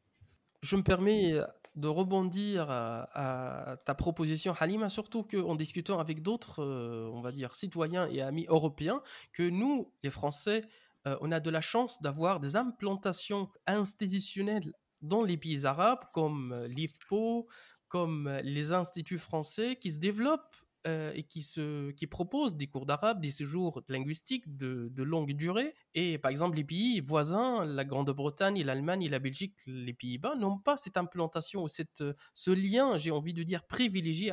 Je 0.63 0.77
me 0.77 0.83
permets 0.83 1.41
de 1.77 1.89
rebondir 1.89 2.67
à, 2.71 3.77
ta 3.85 3.95
proposition, 3.95 4.55
Halima, 4.59 4.89
surtout 4.89 5.23
qu'en 5.23 5.55
discutant 5.55 5.99
avec 5.99 6.23
d'autres, 6.23 6.63
euh, 6.63 7.11
on 7.13 7.21
va 7.21 7.33
dire, 7.33 7.55
citoyens 7.55 8.09
et 8.09 8.23
amis 8.23 8.47
européens, 8.49 9.03
que 9.33 9.43
nous, 9.43 9.93
les 10.03 10.11
Français, 10.11 10.63
euh, 11.07 11.17
on 11.21 11.31
a 11.31 11.39
de 11.39 11.51
la 11.51 11.61
chance 11.61 12.01
d'avoir 12.01 12.41
des 12.41 12.57
implantations 12.57 13.51
institutionnelles 13.67 14.73
dans 15.03 15.23
les 15.23 15.37
pays 15.37 15.67
arabes, 15.67 16.05
comme 16.15 16.51
euh, 16.53 16.67
l'IFPO, 16.67 17.47
comme 17.89 18.41
les 18.43 18.73
instituts 18.73 19.19
français, 19.19 19.77
qui 19.77 19.93
se 19.93 19.99
développent 19.99 20.57
euh, 20.87 21.13
et 21.15 21.25
qui, 21.25 21.43
se, 21.43 21.91
qui 21.93 22.07
propose 22.07 22.55
des 22.57 22.67
cours 22.67 22.87
d'arabe, 22.87 23.21
des 23.21 23.31
séjours 23.31 23.83
linguistiques 23.89 24.57
de, 24.57 24.89
de, 24.93 25.03
longue 25.03 25.33
durée. 25.33 25.75
Et 25.95 26.19
par 26.19 26.31
exemple, 26.31 26.57
les 26.57 26.65
pays 26.65 27.01
voisins, 27.01 27.65
la 27.65 27.85
Grande-Bretagne, 27.85 28.63
l'Allemagne 28.63 29.09
la 29.09 29.19
Belgique, 29.19 29.57
les 29.67 29.95
Pays-Bas, 29.95 30.37
n'ont 30.37 30.59
pas 30.59 30.77
cette 30.77 30.97
implantation 30.97 31.65
ou 31.65 31.69
cette, 31.69 32.05
ce 32.35 32.51
lien, 32.51 32.99
j'ai 32.99 33.11
envie 33.11 33.35
de 33.35 33.43
dire, 33.43 33.65
privilégié 33.65 34.33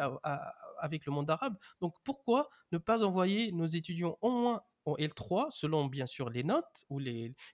avec 0.79 1.05
le 1.05 1.11
monde 1.11 1.29
arabe. 1.29 1.55
Donc 1.81 1.95
pourquoi 2.03 2.49
ne 2.71 2.77
pas 2.77 3.03
envoyer 3.03 3.51
nos 3.51 3.65
étudiants 3.65 4.17
au 4.21 4.31
moins 4.31 4.61
en 4.85 4.95
L3, 4.95 5.47
selon 5.49 5.85
bien 5.85 6.05
sûr 6.05 6.29
les 6.29 6.43
notes 6.43 6.83
ou 6.89 6.99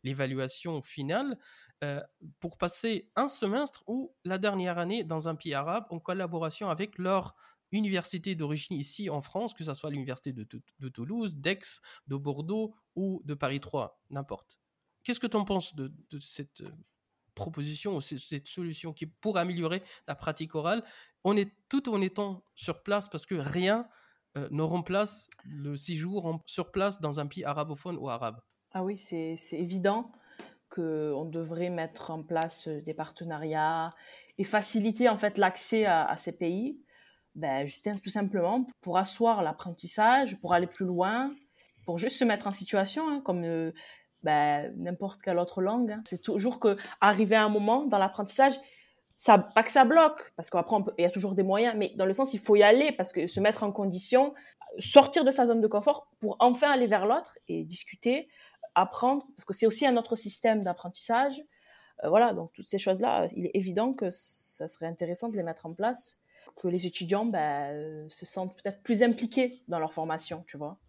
l'évaluation 0.04 0.82
finale, 0.82 1.38
euh, 1.84 2.02
pour 2.40 2.58
passer 2.58 3.10
un 3.16 3.28
semestre 3.28 3.84
ou 3.88 4.14
la 4.26 4.38
dernière 4.38 4.78
année 4.78 5.04
dans 5.04 5.30
un 5.30 5.36
pays 5.36 5.54
arabe 5.54 5.86
en 5.92 6.00
collaboration 6.00 6.70
avec 6.70 6.98
leur 6.98 7.36
universités 7.72 8.36
d'origine 8.36 8.78
ici 8.78 9.10
en 9.10 9.22
France, 9.22 9.54
que 9.54 9.64
ce 9.64 9.74
soit 9.74 9.90
l'université 9.90 10.34
de, 10.34 10.90
Toulouse, 10.90 11.38
d'Aix, 11.38 11.82
de 12.08 12.16
Bordeaux 12.16 12.74
ou 12.96 13.22
de 13.26 13.34
Paris 13.34 13.60
3, 13.60 14.02
n'importe. 14.10 14.60
Qu'est-ce 15.04 15.20
que 15.20 15.28
tu 15.28 15.38
en 15.38 15.46
penses 15.46 15.76
de, 15.76 15.92
cette 16.20 16.62
euh, 16.62 16.72
proposition 17.36 17.96
ou 17.96 18.02
cette 18.02 18.48
solution 18.48 18.94
qui 18.94 19.06
pour 19.06 19.38
améliorer 19.38 19.82
la 20.08 20.16
pratique 20.16 20.56
orale? 20.56 20.84
On 21.24 21.38
est, 21.38 21.52
tout 21.70 21.90
en 21.90 22.02
étant 22.02 22.44
sur 22.56 22.84
place 22.84 23.10
parce 23.10 23.26
que 23.26 23.36
rien 23.36 23.88
euh, 24.38 24.48
ne 24.52 24.62
remplace 24.62 25.30
le 25.44 25.76
séjour 25.78 26.40
sur 26.46 26.72
place 26.72 27.00
dans 27.00 27.20
un 27.20 27.28
pays 27.28 27.44
arabophone 27.44 27.98
ou 27.98 28.10
arabe. 28.10 28.40
Ah 28.72 28.84
oui, 28.84 28.98
c'est 28.98 29.38
évident 29.54 30.12
qu'on 30.70 31.26
devrait 31.26 31.72
mettre 31.72 32.12
en 32.12 32.22
place 32.22 32.68
euh, 32.68 32.82
des 32.82 32.94
partenariats 32.94 33.90
et 34.38 34.44
faciliter 34.44 35.10
en 35.10 35.18
fait 35.18 35.38
l'accès 35.38 35.86
à, 35.86 36.16
ces 36.18 36.38
pays 36.38 36.80
ben, 37.36 37.66
tout 38.04 38.10
simplement 38.10 38.66
pour 38.82 38.98
asseoir 38.98 39.44
l'apprentissage, 39.44 40.40
pour 40.42 40.54
aller 40.54 40.68
plus 40.68 40.86
loin, 40.86 41.34
pour 41.86 41.98
juste 41.98 42.18
se 42.18 42.26
mettre 42.26 42.48
en 42.48 42.52
situation, 42.52 43.10
hein, 43.10 43.22
comme 43.24 43.44
euh, 43.44 43.72
ben, 44.24 44.74
n'importe 44.78 45.22
quelle 45.22 45.40
autre 45.40 45.62
langue. 45.62 45.92
Hein. 45.92 46.02
C'est 46.06 46.22
toujours 46.22 46.60
que 46.60 46.78
arriver 47.02 47.36
à 47.36 47.44
un 47.44 47.50
moment 47.50 47.86
dans 47.86 47.98
l'apprentissage, 47.98 48.54
pas 49.26 49.64
que 49.64 49.72
ça 49.72 49.86
bloque, 49.86 50.32
parce 50.36 50.50
qu'après 50.50 50.78
il 50.98 51.02
y 51.02 51.06
a 51.06 51.12
toujours 51.12 51.36
des 51.36 51.44
moyens, 51.44 51.76
mais 51.78 51.94
dans 51.96 52.06
le 52.06 52.14
sens 52.14 52.34
il 52.34 52.40
faut 52.40 52.56
y 52.56 52.64
aller 52.64 52.92
parce 52.94 53.12
que 53.12 53.28
se 53.28 53.40
mettre 53.40 53.64
en 53.64 53.72
condition, 53.72 54.34
sortir 54.78 55.24
de 55.24 55.32
sa 55.32 55.46
zone 55.46 55.62
de 55.62 55.68
confort 55.68 56.10
pour 56.20 56.38
enfin 56.40 56.72
aller 56.72 56.88
vers 56.88 57.06
l'autre 57.06 57.38
et 57.48 57.64
discuter, 57.64 58.30
apprendre, 58.76 59.26
parce 59.36 59.46
que 59.46 59.54
c'est 59.54 59.68
aussi 59.68 59.86
un 59.86 59.98
autre 59.98 60.16
système 60.16 60.64
d'apprentissage. 60.64 61.42
Euh, 62.04 62.10
voilà, 62.10 62.34
donc 62.34 62.54
toutes 62.54 62.68
ces 62.68 62.78
choses-là, 62.78 63.28
il 63.36 63.48
est 63.48 63.52
évident 63.56 63.94
que 63.94 64.10
ça 64.10 64.68
serait 64.68 64.86
intéressant 64.88 65.30
de 65.30 65.38
les 65.38 65.44
mettre 65.44 65.66
en 65.66 65.74
place 65.74 66.20
que 66.56 66.68
les 66.68 66.86
étudiants 66.86 67.26
bah, 67.26 67.70
euh, 67.70 68.08
se 68.10 68.26
sentent 68.26 68.56
peut-être 68.56 68.82
plus 68.82 69.04
impliqués 69.04 69.64
dans 69.68 69.80
leur 69.80 69.94
formation, 69.94 70.44
tu 70.48 70.58
vois. 70.58 70.80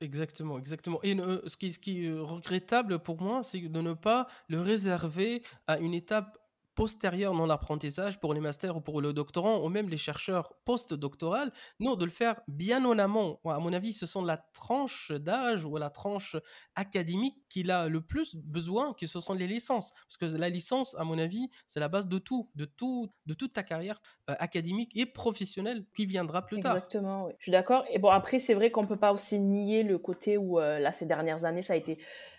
Exactement, 0.00 0.58
exactement. 0.58 1.00
Et 1.02 1.18
euh, 1.18 1.40
ce, 1.46 1.56
qui, 1.56 1.72
ce 1.72 1.78
qui 1.78 2.06
est 2.06 2.12
regrettable 2.12 2.98
pour 2.98 3.20
moi, 3.20 3.42
c'est 3.42 3.60
de 3.60 3.80
ne 3.80 3.94
pas 3.94 4.26
le 4.48 4.60
réserver 4.60 5.42
à 5.66 5.78
une 5.78 5.94
étape 5.94 6.38
postérieure 6.74 7.34
dans 7.34 7.46
l'apprentissage 7.46 8.20
pour 8.20 8.34
les 8.34 8.40
masters 8.40 8.76
ou 8.76 8.80
pour 8.80 9.00
le 9.00 9.12
doctorant 9.12 9.62
ou 9.64 9.68
même 9.68 9.88
les 9.88 9.96
chercheurs 9.96 10.54
post-doctorales, 10.64 11.52
non, 11.80 11.94
de 11.96 12.04
le 12.04 12.10
faire 12.10 12.40
bien 12.48 12.84
en 12.84 12.98
amont. 12.98 13.38
À 13.44 13.58
mon 13.58 13.72
avis, 13.72 13.92
ce 13.92 14.06
sont 14.06 14.24
la 14.24 14.36
tranche 14.36 15.12
d'âge 15.12 15.64
ou 15.64 15.76
la 15.76 15.90
tranche 15.90 16.36
académique 16.74 17.36
qu'il 17.48 17.70
a 17.70 17.88
le 17.88 18.00
plus 18.00 18.36
besoin, 18.36 18.94
que 18.94 19.06
ce 19.06 19.20
sont 19.20 19.34
les 19.34 19.46
licences. 19.46 19.92
Parce 20.08 20.16
que 20.16 20.36
la 20.36 20.48
licence, 20.48 20.94
à 20.98 21.04
mon 21.04 21.18
avis, 21.18 21.48
c'est 21.66 21.80
la 21.80 21.88
base 21.88 22.06
de 22.06 22.18
tout, 22.18 22.50
de 22.54 22.64
tout, 22.64 23.12
de 23.26 23.34
toute 23.34 23.52
ta 23.52 23.62
carrière 23.62 24.00
euh, 24.30 24.34
académique 24.38 24.92
et 24.94 25.06
professionnelle 25.06 25.84
qui 25.94 26.06
viendra 26.06 26.44
plus 26.44 26.60
tard. 26.60 26.76
Exactement. 26.76 27.28
Je 27.38 27.44
suis 27.44 27.52
d'accord. 27.52 27.84
Et 27.90 27.98
bon, 27.98 28.08
après, 28.08 28.38
c'est 28.38 28.54
vrai 28.54 28.70
qu'on 28.70 28.86
peut 28.86 28.98
pas 28.98 29.12
aussi 29.12 29.40
nier 29.40 29.82
le 29.82 29.98
côté 29.98 30.36
où, 30.36 30.58
euh, 30.58 30.78
là, 30.78 30.92
ces 30.92 31.06
dernières 31.06 31.44
années, 31.44 31.62
ça 31.62 31.74
a 31.74 31.76
été 31.76 31.98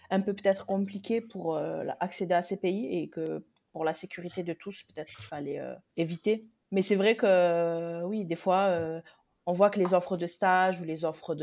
un 0.09 0.21
peu 0.21 0.33
peut-être 0.33 0.65
compliqué 0.65 1.21
pour 1.21 1.55
euh, 1.55 1.83
accéder 1.99 2.33
à 2.33 2.41
ces 2.41 2.59
pays 2.59 3.01
et 3.01 3.09
que 3.09 3.43
pour 3.75 3.83
la 3.83 3.93
sécurité 3.93 4.41
de 4.41 4.53
tous, 4.53 4.83
peut-être 4.83 5.13
qu'il 5.13 5.25
fallait 5.25 5.59
euh, 5.59 5.75
éviter. 5.97 6.47
Mais 6.71 6.81
c'est 6.81 6.95
vrai 6.95 7.17
que, 7.17 7.25
euh, 7.25 8.03
oui, 8.03 8.23
des 8.23 8.38
fois, 8.38 8.67
euh, 8.67 9.01
on 9.45 9.51
voit 9.51 9.69
que 9.69 9.79
les 9.79 9.93
offres 9.93 10.15
de 10.15 10.25
stage 10.27 10.79
ou 10.79 10.85
les 10.85 11.03
offres 11.03 11.35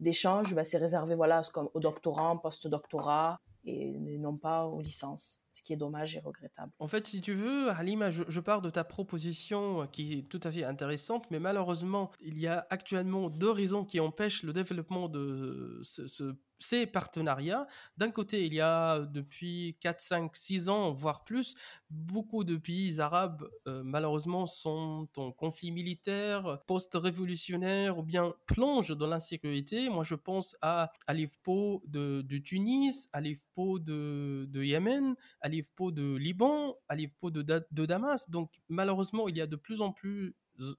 d'échange, 0.00 0.54
bah, 0.54 0.64
c'est 0.64 0.78
réservé 0.78 1.14
voilà, 1.14 1.42
comme 1.52 1.68
aux 1.74 1.80
doctorants, 1.80 2.38
post-doctorat 2.38 3.42
et 3.66 3.90
non 4.18 4.38
pas 4.38 4.64
aux 4.68 4.80
licences, 4.80 5.40
ce 5.52 5.62
qui 5.62 5.74
est 5.74 5.76
dommage 5.76 6.16
et 6.16 6.20
regrettable. 6.20 6.72
En 6.78 6.88
fait, 6.88 7.06
si 7.06 7.20
tu 7.20 7.34
veux, 7.34 7.68
Halima, 7.68 8.10
je, 8.10 8.22
je 8.26 8.40
pars 8.40 8.62
de 8.62 8.70
ta 8.70 8.82
proposition 8.82 9.86
qui 9.88 10.14
est 10.14 10.22
tout 10.30 10.40
à 10.44 10.50
fait 10.50 10.64
intéressante, 10.64 11.26
mais 11.30 11.40
malheureusement, 11.40 12.10
il 12.20 12.38
y 12.38 12.46
a 12.46 12.66
actuellement 12.70 13.28
deux 13.28 13.50
raisons 13.50 13.84
qui 13.84 14.00
empêchent 14.00 14.44
le 14.44 14.54
développement 14.54 15.10
de 15.10 15.78
ce, 15.82 16.06
ce 16.06 16.34
ces 16.60 16.86
partenariats. 16.86 17.66
D'un 17.96 18.10
côté, 18.10 18.46
il 18.46 18.54
y 18.54 18.60
a 18.60 19.00
depuis 19.00 19.76
4, 19.80 20.00
5, 20.00 20.36
6 20.36 20.68
ans, 20.68 20.92
voire 20.92 21.24
plus, 21.24 21.54
beaucoup 21.90 22.44
de 22.44 22.56
pays 22.56 23.00
arabes, 23.00 23.48
malheureusement, 23.66 24.46
sont 24.46 25.08
en 25.16 25.32
conflit 25.32 25.72
militaire, 25.72 26.58
post-révolutionnaire, 26.66 27.98
ou 27.98 28.02
bien 28.02 28.34
plongent 28.46 28.96
dans 28.96 29.06
l'insécurité. 29.06 29.88
Moi, 29.88 30.04
je 30.04 30.14
pense 30.14 30.56
à, 30.62 30.92
l'IFPO 31.08 31.82
de, 31.86 32.38
Tunis, 32.38 33.08
à 33.12 33.20
l'IFPO 33.20 33.78
de, 33.78 34.46
de, 34.48 34.62
Yémen, 34.62 35.14
à 35.40 35.48
l'IFPO 35.48 35.90
de 35.90 36.16
Liban, 36.16 36.76
à 36.88 36.96
l'IFPO 36.96 37.30
de, 37.30 37.42
de 37.70 37.86
Damas. 37.86 38.30
Donc, 38.30 38.52
malheureusement, 38.68 39.28
il 39.28 39.36
y 39.36 39.40
a 39.40 39.46
de 39.46 39.56
plus 39.56 39.80
en 39.80 39.92
plus 39.92 40.34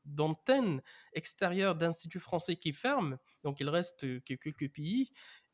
d'antennes 0.06 0.82
extérieures 1.13 1.76
d'instituts 1.76 2.20
français 2.20 2.56
qui 2.56 2.74
ferment, 2.74 3.17
donc 3.44 3.60
il 3.60 3.70
reste 3.70 4.02
que 4.24 4.34
quelques 4.36 4.72
pays, 4.72 5.12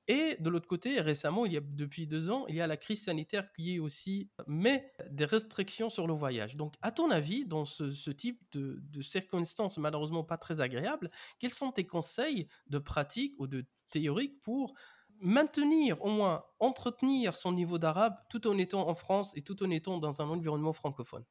et 0.08 0.38
de 0.40 0.50
l'autre 0.50 0.68
côté, 0.68 1.02
récemment, 1.02 1.46
il 1.46 1.54
y 1.54 1.58
a 1.58 1.62
depuis 1.62 2.08
deux 2.08 2.30
ans, 2.30 2.46
il 2.48 2.56
y 2.56 2.62
a 2.62 2.68
la 2.68 2.78
crise 2.78 3.04
sanitaire 3.04 3.52
qui 3.52 3.80
aussi 3.80 4.30
met 4.48 4.94
des 5.10 5.26
restrictions 5.26 5.90
sur 5.90 6.08
le 6.08 6.14
voyage. 6.14 6.56
Donc, 6.56 6.76
à 6.82 6.92
ton 6.92 7.12
avis, 7.12 7.46
dans 7.46 7.66
ce, 7.66 8.12
type 8.12 8.42
de, 8.54 9.02
circonstances 9.02 9.78
malheureusement 9.78 10.24
pas 10.24 10.38
très 10.38 10.62
agréables, 10.62 11.12
quels 11.40 11.52
sont 11.52 11.72
tes 11.72 11.86
conseils 11.86 12.48
de 12.68 12.80
pratique 12.80 13.36
ou 13.38 13.48
de 13.48 13.66
théorique 13.90 14.42
pour 14.42 14.74
maintenir, 15.20 16.02
au 16.04 16.10
moins 16.10 16.46
entretenir 16.60 17.36
son 17.36 17.52
niveau 17.52 17.78
d'arabe 17.78 18.16
tout 18.30 18.48
en 18.48 18.58
étant 18.58 18.88
en 18.88 18.96
France 18.96 19.34
et 19.36 19.42
tout 19.42 19.62
en 19.64 19.70
étant 19.72 19.98
dans 19.98 20.22
un 20.22 20.30
environnement 20.30 20.74
francophone? 20.74 21.26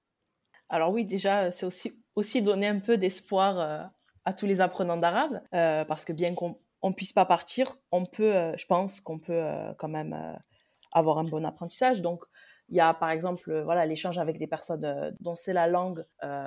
Alors 0.68 0.90
oui, 0.90 1.06
déjà, 1.06 1.50
c'est 1.50 1.64
aussi, 1.64 2.02
aussi 2.14 2.42
donner 2.42 2.66
un 2.66 2.80
peu 2.80 2.98
d'espoir 2.98 3.58
euh, 3.58 3.84
à 4.24 4.32
tous 4.32 4.46
les 4.46 4.60
apprenants 4.60 4.96
d'arabe, 4.96 5.40
euh, 5.54 5.84
parce 5.84 6.04
que 6.04 6.12
bien 6.12 6.34
qu'on 6.34 6.58
on 6.82 6.92
puisse 6.92 7.12
pas 7.12 7.24
partir, 7.24 7.76
on 7.92 8.02
peut, 8.04 8.34
euh, 8.34 8.56
je 8.56 8.66
pense 8.66 9.00
qu'on 9.00 9.18
peut 9.18 9.32
euh, 9.32 9.72
quand 9.78 9.88
même 9.88 10.12
euh, 10.12 10.36
avoir 10.92 11.18
un 11.18 11.24
bon 11.24 11.44
apprentissage. 11.44 12.02
Donc, 12.02 12.24
il 12.68 12.76
y 12.76 12.80
a 12.80 12.94
par 12.94 13.10
exemple 13.10 13.62
voilà 13.62 13.86
l'échange 13.86 14.18
avec 14.18 14.38
des 14.38 14.48
personnes 14.48 15.14
dont 15.20 15.36
c'est 15.36 15.52
la 15.52 15.68
langue 15.68 16.04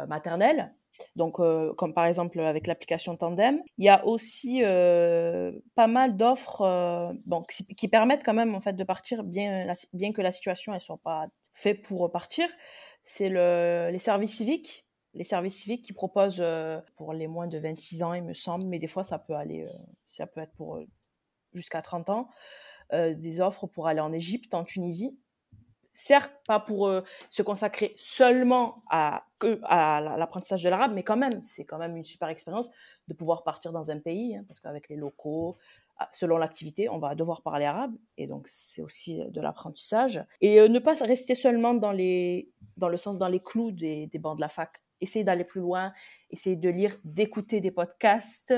maternelle. 0.09 0.75
Donc, 1.15 1.37
comme 1.77 1.93
par 1.93 2.05
exemple 2.07 2.41
avec 2.41 2.67
l'application 2.67 3.15
Tandem, 3.15 3.61
il 3.77 3.85
y 3.85 3.89
a 3.89 4.05
aussi 4.05 4.61
pas 4.61 5.87
mal 5.87 6.17
d'offres 6.17 7.13
qui, 7.77 7.87
permettent 7.87 8.25
quand 8.25 8.33
même 8.33 8.53
en 8.53 8.59
fait 8.59 8.73
de 8.73 8.83
partir 8.83 9.23
bien, 9.23 9.65
bien 9.93 10.11
que 10.11 10.21
la 10.21 10.33
situation 10.33 10.73
ne 10.73 10.79
soit 10.79 10.99
pas 11.01 11.27
faite 11.53 11.87
pour 11.87 12.11
partir. 12.11 12.49
C'est 13.05 13.29
le, 13.29 13.87
les 13.89 13.99
services 13.99 14.35
civiques 14.35 14.88
les 15.13 15.23
services 15.23 15.61
civiques 15.61 15.83
qui 15.83 15.93
proposent 15.93 16.41
euh, 16.41 16.79
pour 16.95 17.13
les 17.13 17.27
moins 17.27 17.47
de 17.47 17.57
26 17.57 18.03
ans, 18.03 18.13
il 18.13 18.23
me 18.23 18.33
semble, 18.33 18.65
mais 18.67 18.79
des 18.79 18.87
fois 18.87 19.03
ça 19.03 19.19
peut 19.19 19.35
aller, 19.35 19.63
euh, 19.63 19.77
ça 20.07 20.27
peut 20.27 20.41
être 20.41 20.53
pour 20.53 20.77
euh, 20.77 20.87
jusqu'à 21.53 21.81
30 21.81 22.09
ans, 22.09 22.29
des 22.91 23.39
offres 23.39 23.67
pour 23.67 23.87
aller 23.87 23.99
en 23.99 24.11
Égypte, 24.11 24.55
en 24.55 24.63
Tunisie. 24.63 25.19
Certes, 25.93 26.33
pas 26.47 26.59
pour 26.59 26.91
se 27.29 27.43
consacrer 27.43 27.93
seulement 27.97 28.81
à, 28.89 29.27
l'apprentissage 29.41 30.63
de 30.63 30.69
l'arabe, 30.69 30.93
mais 30.95 31.03
quand 31.03 31.17
même, 31.17 31.43
c'est 31.43 31.65
quand 31.65 31.77
même 31.77 31.95
une 31.95 32.03
super 32.03 32.29
expérience 32.29 32.71
de 33.07 33.13
pouvoir 33.13 33.43
partir 33.43 33.71
dans 33.71 33.91
un 33.91 33.99
pays, 33.99 34.35
hein, 34.35 34.43
parce 34.47 34.59
qu'avec 34.59 34.89
les 34.89 34.95
locaux, 34.95 35.55
ah, 35.97 36.09
selon 36.11 36.37
l'activité, 36.37 36.89
on 36.89 36.97
va 36.97 37.13
devoir 37.13 37.43
parler 37.43 37.65
arabe, 37.65 37.93
et 38.17 38.25
donc 38.25 38.47
c'est 38.47 38.81
aussi 38.81 39.21
de 39.29 39.39
l'apprentissage. 39.39 40.25
Et 40.41 40.67
ne 40.67 40.79
pas 40.79 40.95
rester 40.95 41.35
seulement 41.35 41.75
dans, 41.75 41.91
les, 41.91 42.49
dans 42.77 42.89
le 42.89 42.97
sens, 42.97 43.19
dans 43.19 43.27
les 43.27 43.39
clous 43.39 43.71
des, 43.71 44.07
des 44.07 44.17
bancs 44.17 44.35
de 44.35 44.41
la 44.41 44.49
fac 44.49 44.81
essayer 45.01 45.23
d'aller 45.23 45.43
plus 45.43 45.61
loin, 45.61 45.93
essayer 46.29 46.55
de 46.55 46.69
lire, 46.69 46.95
d'écouter 47.03 47.61
des 47.61 47.71
podcasts, 47.71 48.53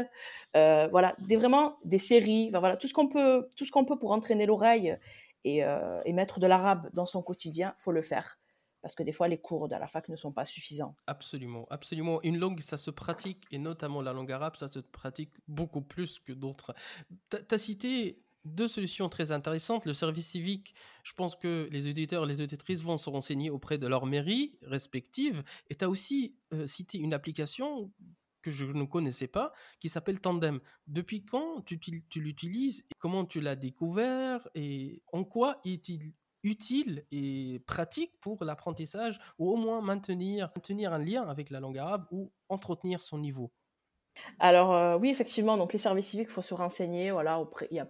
euh, 0.55 0.87
voilà, 0.89 1.15
des, 1.27 1.35
vraiment 1.35 1.77
des 1.85 1.99
séries, 1.99 2.49
voilà, 2.51 2.77
tout 2.77 2.87
ce 2.87 2.93
qu'on 2.93 3.07
peut, 3.07 3.47
tout 3.55 3.65
ce 3.65 3.71
qu'on 3.71 3.85
peut 3.85 3.97
pour 3.97 4.11
entraîner 4.11 4.45
l'oreille 4.45 4.97
et, 5.43 5.63
euh, 5.63 6.01
et, 6.05 6.13
mettre 6.13 6.39
de 6.39 6.47
l'arabe 6.47 6.89
dans 6.93 7.05
son 7.05 7.21
quotidien, 7.21 7.73
faut 7.77 7.91
le 7.91 8.01
faire. 8.01 8.37
parce 8.81 8.95
que 8.95 9.03
des 9.03 9.11
fois 9.11 9.27
les 9.27 9.37
cours 9.37 9.67
de 9.67 9.75
la 9.75 9.85
fac 9.87 10.09
ne 10.09 10.15
sont 10.15 10.31
pas 10.31 10.45
suffisants. 10.45 10.95
Absolument, 11.05 11.67
absolument. 11.69 12.19
Une 12.23 12.39
langue, 12.39 12.59
ça 12.61 12.77
se 12.77 12.89
pratique, 12.89 13.43
et 13.51 13.59
notamment 13.59 14.01
la 14.01 14.13
langue 14.13 14.31
arabe, 14.31 14.55
ça 14.55 14.67
se 14.67 14.79
pratique 14.79 15.33
beaucoup 15.47 15.81
plus 15.81 16.19
que 16.19 16.33
d'autres. 16.33 16.73
Tu 17.29 17.57
cité 17.59 18.23
deux 18.45 18.67
solutions 18.67 19.09
très 19.09 19.31
intéressantes. 19.31 19.85
Le 19.85 19.93
service 19.93 20.27
civique, 20.27 20.73
je 21.03 21.13
pense 21.13 21.35
que 21.35 21.67
les 21.71 21.87
auditeurs 21.89 22.23
et 22.23 22.27
les 22.27 22.41
auditrices 22.41 22.81
vont 22.81 22.97
se 22.97 23.09
renseigner 23.09 23.49
auprès 23.49 23.77
de 23.77 23.87
leur 23.87 24.05
mairie 24.05 24.57
respective. 24.61 25.43
Et 25.69 25.75
tu 25.75 25.85
as 25.85 25.89
aussi 25.89 26.35
euh, 26.53 26.67
cité 26.67 26.97
une 26.97 27.13
application 27.13 27.91
que 28.41 28.51
je 28.51 28.65
ne 28.65 28.85
connaissais 28.85 29.27
pas, 29.27 29.53
qui 29.79 29.89
s'appelle 29.89 30.19
Tandem. 30.19 30.59
Depuis 30.87 31.23
quand 31.23 31.61
tu, 31.61 31.79
tu 31.79 32.21
l'utilises 32.21 32.85
Comment 32.97 33.25
tu 33.25 33.41
l'as 33.41 33.55
découvert 33.55 34.47
Et 34.55 35.01
en 35.11 35.23
quoi 35.23 35.59
est-il 35.65 36.13
utile 36.43 37.05
et 37.11 37.59
pratique 37.67 38.19
pour 38.19 38.43
l'apprentissage 38.43 39.19
ou 39.37 39.51
au 39.51 39.57
moins 39.57 39.81
maintenir, 39.81 40.49
maintenir 40.55 40.93
un 40.93 40.99
lien 40.99 41.23
avec 41.23 41.49
la 41.49 41.59
langue 41.59 41.77
arabe 41.77 42.07
ou 42.11 42.31
entretenir 42.49 43.03
son 43.03 43.19
niveau? 43.19 43.51
Alors 44.39 44.73
euh, 44.73 44.97
oui, 44.97 45.09
effectivement, 45.09 45.57
donc 45.57 45.73
les 45.73 45.79
services 45.79 46.07
civiques, 46.07 46.27
il 46.29 46.33
faut 46.33 46.41
se 46.41 46.53
renseigner. 46.53 47.11
Voilà, 47.11 47.39
auprès, 47.39 47.67
il 47.71 47.77
y 47.77 47.79
a 47.79 47.89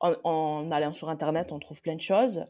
en, 0.00 0.70
allant 0.70 0.92
sur 0.92 1.08
Internet, 1.08 1.52
on 1.52 1.58
trouve 1.58 1.80
plein 1.82 1.96
de 1.96 2.00
choses. 2.00 2.44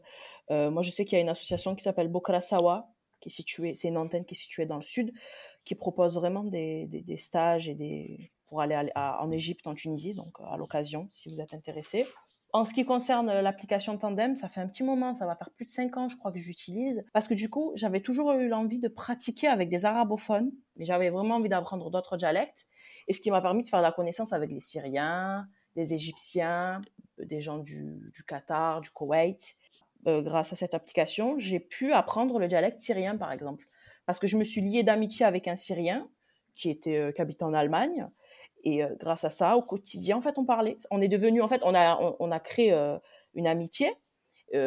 Euh, 0.51 0.71
moi, 0.71 0.81
je 0.81 0.91
sais 0.91 1.05
qu'il 1.05 1.17
y 1.17 1.19
a 1.19 1.21
une 1.21 1.29
association 1.29 1.75
qui 1.75 1.83
s'appelle 1.83 2.07
Bokrasawa, 2.07 2.89
qui 3.19 3.29
est 3.29 3.31
située, 3.31 3.75
c'est 3.75 3.89
une 3.89 3.97
antenne 3.97 4.25
qui 4.25 4.33
est 4.33 4.37
située 4.37 4.65
dans 4.65 4.77
le 4.77 4.81
sud, 4.81 5.11
qui 5.65 5.75
propose 5.75 6.15
vraiment 6.15 6.43
des, 6.43 6.87
des, 6.87 7.17
stages 7.17 7.67
et 7.67 7.75
des, 7.75 8.31
pour 8.47 8.61
aller 8.61 8.91
en 8.95 9.31
Égypte, 9.31 9.67
en 9.67 9.75
Tunisie, 9.75 10.13
donc 10.13 10.37
à 10.39 10.57
l'occasion, 10.57 11.05
si 11.09 11.29
vous 11.29 11.41
êtes 11.41 11.53
intéressé. 11.53 12.05
En 12.51 12.65
ce 12.65 12.73
qui 12.73 12.83
concerne 12.83 13.27
l'application 13.27 13.95
Tandem, 13.97 14.35
ça 14.35 14.47
fait 14.47 14.59
un 14.59 14.67
petit 14.67 14.83
moment, 14.83 15.13
ça 15.13 15.27
va 15.27 15.35
faire 15.35 15.51
plus 15.51 15.65
de 15.65 15.69
5 15.69 15.97
ans, 15.97 16.09
je 16.09 16.17
crois, 16.17 16.31
que 16.31 16.39
j'utilise. 16.39 17.05
Parce 17.13 17.27
que 17.27 17.35
du 17.35 17.47
coup, 17.47 17.73
j'avais 17.75 17.99
toujours 17.99 18.31
eu 18.31 18.47
l'envie 18.47 18.79
de 18.79 18.87
pratiquer 18.87 19.47
avec 19.47 19.69
des 19.69 19.85
arabophones, 19.85 20.51
mais 20.75 20.85
j'avais 20.85 21.11
vraiment 21.11 21.35
envie 21.35 21.49
d'apprendre 21.49 21.91
d'autres 21.91 22.17
dialectes. 22.17 22.65
Et 23.07 23.13
ce 23.13 23.21
qui 23.21 23.29
m'a 23.29 23.41
permis 23.41 23.61
de 23.61 23.67
faire 23.67 23.81
la 23.81 23.91
connaissance 23.91 24.33
avec 24.33 24.49
les 24.49 24.61
Syriens, 24.61 25.47
des 25.79 25.93
Égyptiens, 25.93 26.81
des 27.17 27.41
gens 27.41 27.57
du, 27.57 28.01
Qatar, 28.27 28.81
du 28.81 28.89
Koweït. 28.89 29.55
Euh, 30.07 30.21
grâce 30.21 30.53
à 30.53 30.55
cette 30.55 30.73
application, 30.73 31.39
j'ai 31.39 31.59
pu 31.59 31.93
apprendre 31.93 32.39
le 32.39 32.47
dialecte 32.47 32.81
syrien, 32.81 33.17
par 33.17 33.31
exemple. 33.31 33.65
Parce 34.05 34.19
que 34.19 34.27
je 34.27 34.37
me 34.37 34.43
suis 34.43 34.61
liée 34.61 34.83
d'amitié 34.83 35.25
avec 35.25 35.47
un 35.47 35.55
Syrien 35.55 36.07
qui 36.55 36.69
était 36.69 36.97
euh, 36.97 37.11
qui 37.11 37.21
habitait 37.21 37.43
en 37.43 37.53
Allemagne. 37.53 38.07
Et 38.63 38.83
euh, 38.83 38.93
grâce 38.99 39.23
à 39.23 39.29
ça, 39.29 39.55
au 39.55 39.61
quotidien, 39.61 40.17
en 40.17 40.21
fait, 40.21 40.37
on 40.37 40.45
parlait. 40.45 40.75
On 40.91 40.99
est 40.99 41.07
devenu, 41.07 41.41
en 41.41 41.47
fait, 41.47 41.61
on 41.63 41.73
a, 41.73 41.97
on, 42.19 42.31
a 42.31 42.39
créé 42.39 42.73
une 43.33 43.47
amitié 43.47 43.93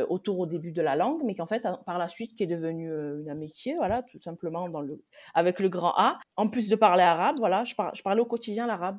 autour 0.08 0.38
au 0.38 0.46
début 0.46 0.70
de 0.70 0.80
la 0.80 0.94
langue, 0.94 1.22
mais 1.24 1.34
qui 1.34 1.42
en 1.42 1.46
fait, 1.46 1.66
par 1.84 1.98
la 1.98 2.06
suite, 2.06 2.36
qui 2.36 2.44
est 2.44 2.46
devenue 2.46 2.88
une 3.20 3.28
amitié, 3.28 3.74
voilà, 3.74 4.04
tout 4.04 4.20
simplement 4.20 4.68
dans 4.68 4.80
le, 4.80 5.02
avec 5.34 5.58
le 5.58 5.68
grand 5.68 5.92
A. 5.96 6.20
En 6.36 6.48
plus 6.48 6.68
de 6.68 6.76
parler 6.76 7.02
arabe, 7.02 7.34
voilà, 7.40 7.64
je 7.64 8.02
parlais 8.02 8.20
au 8.20 8.26
quotidien 8.26 8.68
l'arabe. 8.68 8.98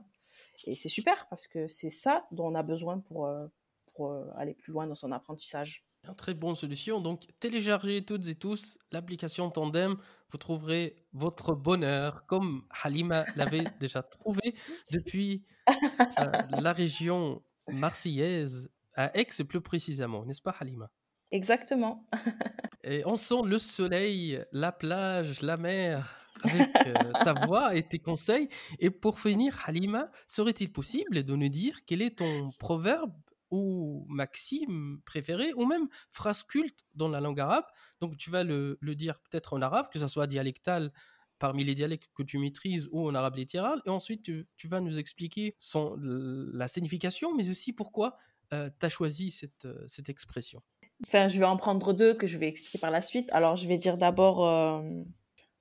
Et 0.66 0.76
c'est 0.76 0.90
super 0.90 1.28
parce 1.30 1.48
que 1.48 1.68
c'est 1.68 1.90
ça 1.90 2.26
dont 2.32 2.48
on 2.48 2.56
a 2.56 2.64
besoin 2.64 3.00
pour, 3.00 3.26
euh, 3.26 3.48
pour 3.94 4.12
euh, 4.12 4.26
aller 4.36 4.54
plus 4.54 4.72
loin 4.72 4.88
dans 4.88 4.96
son 4.96 5.12
apprentissage. 5.12 5.86
Une 6.08 6.16
très 6.16 6.34
bonne 6.34 6.56
solution. 6.56 7.00
Donc, 7.00 7.28
téléchargez 7.40 8.04
toutes 8.04 8.28
et 8.28 8.36
tous 8.36 8.78
l'application 8.92 9.50
Tandem. 9.50 9.96
Vous 10.32 10.38
trouverez 10.38 10.96
votre 11.14 11.54
bonheur, 11.54 12.26
comme 12.26 12.66
Halima 12.84 13.24
l'avait 13.36 13.64
déjà 13.80 14.04
trouvé 14.04 14.56
depuis 14.92 15.46
euh, 15.70 16.32
la 16.60 16.74
région 16.74 17.42
marseillaise, 17.72 18.70
à 18.96 19.18
Aix 19.18 19.28
plus 19.48 19.62
précisément, 19.62 20.26
n'est-ce 20.26 20.42
pas, 20.42 20.56
Halima? 20.60 20.90
Exactement. 21.32 22.06
et 22.84 23.06
on 23.06 23.16
sent 23.16 23.44
le 23.46 23.60
soleil, 23.60 24.44
la 24.52 24.72
plage, 24.72 25.42
la 25.42 25.58
mer 25.58 26.24
avec 26.44 26.70
euh, 26.88 27.12
ta 27.24 27.34
voix 27.48 27.76
et 27.76 27.84
tes 27.84 28.00
conseils. 28.00 28.50
Et 28.80 28.90
pour 28.90 29.20
finir, 29.20 29.62
Halima, 29.66 30.06
serait-il 30.28 30.72
possible 30.72 31.24
de 31.24 31.36
nous 31.36 31.50
dire 31.50 31.80
quel 31.86 32.02
est 32.02 32.18
ton 32.18 32.52
proverbe 32.60 33.14
ou 33.52 34.06
maxime 34.10 35.00
préféré 35.06 35.54
ou 35.54 35.66
même 35.66 35.88
phrase 36.10 36.44
culte 36.44 36.86
dans 36.96 37.08
la 37.08 37.22
langue 37.22 37.40
arabe? 37.40 37.66
Donc 38.02 38.18
tu 38.18 38.30
vas 38.30 38.44
le, 38.44 38.78
dire 38.82 39.20
peut-être 39.20 39.54
en 39.54 39.62
arabe, 39.62 39.88
que 39.92 40.00
ce 40.00 40.08
soit 40.08 40.28
dialectal 40.28 40.92
parmi 41.40 41.64
les 41.64 41.76
dialectes 41.76 42.10
que 42.16 42.24
tu 42.24 42.38
maîtrises 42.38 42.90
ou 42.92 43.08
en 43.08 43.16
arabe 43.16 43.36
littéral. 43.36 43.82
Et 43.86 43.90
ensuite, 43.90 44.24
tu, 44.24 44.68
vas 44.68 44.80
nous 44.80 44.98
expliquer 44.98 45.56
son, 45.60 45.96
la 46.00 46.68
signification, 46.68 47.36
mais 47.36 47.50
aussi 47.50 47.74
pourquoi 47.74 48.18
euh, 48.54 48.70
tu 48.80 48.86
as 48.86 48.90
choisi 48.90 49.32
cette, 49.32 49.66
euh, 49.66 49.84
cette 49.88 50.10
expression. 50.10 50.62
Enfin, 51.08 51.28
je 51.28 51.38
vais 51.40 51.46
en 51.46 51.58
prendre 51.58 51.94
deux 51.94 52.14
que 52.14 52.28
je 52.28 52.38
vais 52.38 52.48
expliquer 52.48 52.80
par 52.80 52.92
la 52.92 53.02
suite. 53.02 53.30
Alors, 53.32 53.56
je 53.56 53.68
vais 53.68 53.78
dire 53.78 53.98
d'abord 53.98 54.46
euh, 54.48 54.82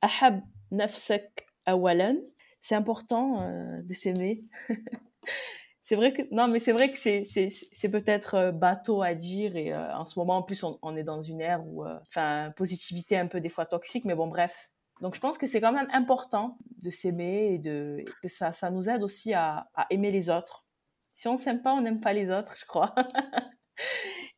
Ahab 0.00 0.40
nafsak 0.70 1.46
awalan. 1.66 2.16
C'est 2.60 2.74
important 2.74 3.42
euh, 3.42 3.82
de 3.82 3.94
s'aimer. 3.94 4.44
c'est 5.82 5.96
vrai 5.96 6.12
que 6.12 6.22
non, 6.30 6.48
mais 6.48 6.60
c'est 6.60 6.72
vrai 6.72 6.92
que 6.92 6.98
c'est 6.98 7.24
c'est 7.24 7.90
peut-être 7.90 8.34
euh, 8.36 8.52
bateau 8.52 9.02
à 9.02 9.14
dire 9.14 9.56
et 9.56 9.74
en 9.74 10.04
ce 10.04 10.18
moment 10.18 10.36
en 10.38 10.42
plus 10.42 10.64
on, 10.64 10.96
est 10.96 11.02
dans 11.02 11.20
une 11.20 11.40
ère 11.40 11.66
où 11.66 11.84
enfin 11.84 12.52
positivité 12.56 13.16
un 13.18 13.26
peu 13.26 13.40
des 13.40 13.48
fois 13.48 13.66
toxique, 13.66 14.04
mais 14.04 14.14
bon 14.14 14.28
bref. 14.28 14.70
Donc 15.00 15.16
je 15.16 15.20
pense 15.20 15.38
que 15.38 15.48
c'est 15.48 15.60
quand 15.60 15.72
même 15.72 15.88
important 15.92 16.56
de 16.80 16.90
s'aimer 16.90 17.54
et 17.54 17.58
de 17.58 18.04
que 18.22 18.28
ça 18.28 18.52
ça 18.52 18.70
nous 18.70 18.88
aide 18.88 19.02
aussi 19.02 19.34
à, 19.34 19.68
à 19.74 19.86
aimer 19.90 20.12
les 20.12 20.30
autres. 20.30 20.66
Si 21.14 21.26
on 21.26 21.36
s'aime 21.36 21.62
pas, 21.62 21.72
on 21.72 21.80
n'aime 21.80 22.00
pas 22.00 22.12
les 22.12 22.30
autres, 22.30 22.54
je 22.56 22.64
crois. 22.64 22.94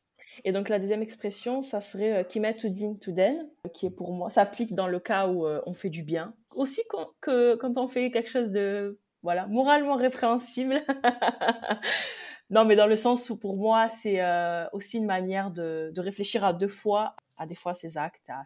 Et 0.45 0.53
donc 0.53 0.69
la 0.69 0.79
deuxième 0.79 1.03
expression, 1.03 1.63
ça 1.63 1.81
serait 1.81 2.21
euh, 2.21 2.23
kimet 2.23 2.55
din 2.65 2.95
tuden, 3.01 3.49
qui 3.73 3.87
est 3.87 3.91
pour 3.91 4.13
moi, 4.13 4.29
s'applique 4.29 4.75
dans 4.75 4.89
le 4.89 5.01
cas 5.01 5.27
où 5.27 5.47
euh, 5.47 5.63
on 5.67 5.73
fait 5.73 5.89
du 5.89 6.03
bien. 6.03 6.35
Aussi 6.55 6.83
quand, 6.91 7.09
que 7.21 7.55
quand 7.57 7.79
on 7.79 7.89
fait 7.89 8.11
quelque 8.11 8.29
chose 8.29 8.53
de 8.53 9.01
voilà 9.23 9.47
moralement 9.47 9.97
répréhensible. 9.97 10.77
non, 12.51 12.67
mais 12.67 12.77
dans 12.77 12.87
le 12.87 12.95
sens 12.95 13.31
où 13.31 13.41
pour 13.41 13.57
moi 13.57 13.89
c'est 13.89 14.21
euh, 14.21 14.67
aussi 14.73 14.99
une 14.99 15.07
manière 15.07 15.51
de, 15.51 15.91
de, 15.95 16.01
réfléchir 16.03 16.45
à 16.45 16.53
deux 16.53 16.69
fois, 16.69 17.17
à 17.39 17.47
des 17.47 17.55
fois 17.55 17.73
ses 17.73 17.97
actes, 17.97 18.29
à, 18.29 18.45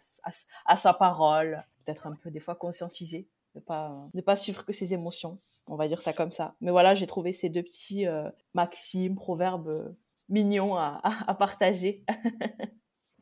à, 0.66 0.76
sa 0.76 0.94
parole, 0.94 1.64
peut-être 1.84 2.06
un 2.06 2.14
peu 2.14 2.30
des 2.30 2.40
fois 2.40 2.54
conscientiser, 2.54 3.28
ne 3.56 3.60
pas 3.60 4.08
ne 4.14 4.20
pas 4.20 4.36
suivre 4.36 4.64
que 4.64 4.72
ses 4.72 4.94
émotions. 4.94 5.40
On 5.66 5.76
va 5.76 5.88
dire 5.88 6.00
ça 6.00 6.12
comme 6.12 6.32
ça. 6.32 6.52
Mais 6.60 6.70
voilà, 6.70 6.94
j'ai 6.94 7.06
trouvé 7.06 7.32
ces 7.32 7.50
deux 7.50 7.62
petits 7.62 8.06
maximes, 8.54 9.16
proverbes 9.16 9.94
mignon 10.28 10.76
à, 10.76 11.00
partager. 11.38 12.04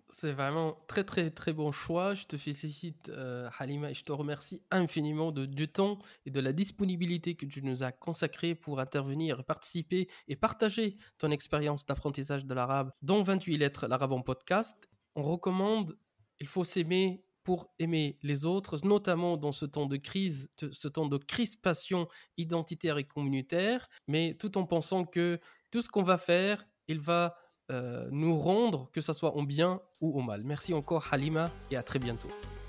C'est 0.09 0.33
vraiment 0.33 0.79
très 0.87 1.03
très 1.03 1.31
très 1.31 1.53
bon 1.53 1.73
choix. 1.73 2.15
Je 2.15 2.27
te 2.27 2.37
félicite 2.37 3.09
euh, 3.09 3.51
Halima 3.59 3.91
et 3.91 3.95
je 3.95 4.05
te 4.05 4.13
remercie 4.13 4.63
infiniment 4.71 5.33
de, 5.33 5.47
du 5.47 5.67
temps 5.67 5.99
et 6.25 6.31
de 6.31 6.39
la 6.39 6.53
disponibilité 6.53 7.35
que 7.35 7.45
tu 7.45 7.61
nous 7.61 7.83
as 7.83 7.91
consacré 7.91 8.55
pour 8.55 8.79
intervenir, 8.79 9.45
participer 9.45 10.09
et 10.29 10.37
partager 10.37 10.97
ton 11.19 11.33
expérience 11.33 11.85
d'apprentissage 11.87 12.47
de 12.47 12.55
l'arabe 12.55 12.93
dans 13.03 13.25
28 13.25 13.59
lettres 13.59 13.89
l'arabe 13.89 14.13
en 14.13 14.23
podcast. 14.23 14.89
On 15.17 15.25
recommande, 15.25 15.99
il 16.39 16.47
faut 16.47 16.65
s'aimer 16.65 17.27
pour 17.47 17.73
aimer 17.79 18.19
les 18.23 18.45
autres, 18.45 18.85
notamment 18.85 19.37
dans 19.37 19.53
ce 19.53 19.67
temps 19.67 19.87
de 19.87 19.97
crise, 19.97 20.51
ce 20.57 20.89
temps 20.89 21.07
de 21.07 21.17
crispation 21.17 22.09
identitaire 22.37 22.99
et 22.99 23.05
communautaire, 23.05 23.89
mais 24.09 24.35
tout 24.35 24.59
en 24.59 24.67
pensant 24.67 25.05
que 25.05 25.39
tout 25.71 25.81
ce 25.81 25.89
qu'on 25.89 26.03
va 26.03 26.19
faire 26.19 26.67
il 26.89 27.01
va 27.01 27.37
euh, 27.71 28.07
nous 28.11 28.39
rendre, 28.39 28.89
que 28.93 29.01
ce 29.01 29.13
soit 29.13 29.37
en 29.37 29.43
bien 29.43 29.81
ou 30.01 30.19
au 30.19 30.23
mal. 30.23 30.43
Merci 30.45 30.73
encore 30.73 31.09
Halima 31.11 31.51
et 31.71 31.77
à 31.77 31.83
très 31.83 31.99
bientôt. 31.99 32.29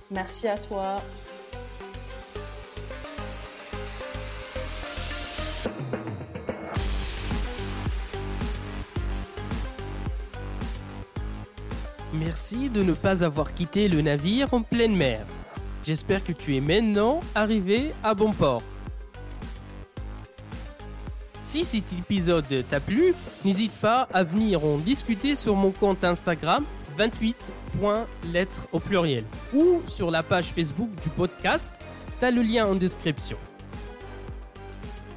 Merci 0.09 0.47
à 0.47 0.57
toi. 0.57 1.01
Merci 12.13 12.69
de 12.69 12.81
ne 12.81 12.93
pas 12.93 13.23
avoir 13.23 13.53
quitté 13.53 13.87
le 13.89 14.01
navire 14.01 14.53
en 14.53 14.63
pleine 14.63 14.95
mer. 14.95 15.25
J'espère 15.83 16.23
que 16.23 16.31
tu 16.31 16.55
es 16.55 16.61
maintenant 16.61 17.19
arrivé 17.35 17.91
à 18.03 18.15
bon 18.15 18.31
port. 18.31 18.63
Si 21.47 21.63
cet 21.63 21.93
épisode 21.93 22.65
t'a 22.69 22.81
plu, 22.81 23.13
n'hésite 23.45 23.71
pas 23.71 24.09
à 24.13 24.25
venir 24.25 24.65
en 24.65 24.79
discuter 24.79 25.33
sur 25.33 25.55
mon 25.55 25.71
compte 25.71 26.03
Instagram 26.03 26.65
28.lettres 26.99 28.67
au 28.73 28.81
pluriel 28.81 29.23
ou 29.53 29.81
sur 29.87 30.11
la 30.11 30.23
page 30.23 30.47
Facebook 30.47 30.89
du 31.01 31.07
podcast. 31.07 31.69
T'as 32.19 32.31
le 32.31 32.41
lien 32.41 32.67
en 32.67 32.75
description. 32.75 33.37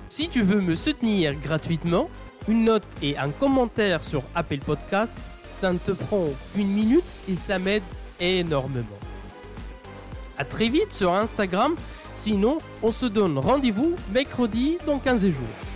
Si 0.08 0.28
tu 0.28 0.42
veux 0.42 0.60
me 0.60 0.76
soutenir 0.76 1.34
gratuitement, 1.34 2.08
une 2.46 2.62
note 2.66 2.86
et 3.02 3.18
un 3.18 3.30
commentaire 3.30 4.04
sur 4.04 4.22
Apple 4.36 4.60
Podcast, 4.60 5.16
ça 5.50 5.72
ne 5.72 5.78
te 5.78 5.90
prend 5.90 6.26
une 6.54 6.68
minute 6.68 7.02
et 7.28 7.34
ça 7.34 7.58
m'aide 7.58 7.82
énormément. 8.20 8.86
A 10.38 10.44
très 10.44 10.68
vite 10.68 10.92
sur 10.92 11.12
Instagram, 11.12 11.74
sinon 12.14 12.58
on 12.84 12.92
se 12.92 13.06
donne 13.06 13.36
rendez-vous 13.36 13.96
mercredi 14.12 14.78
dans 14.86 15.00
15 15.00 15.26
jours. 15.26 15.69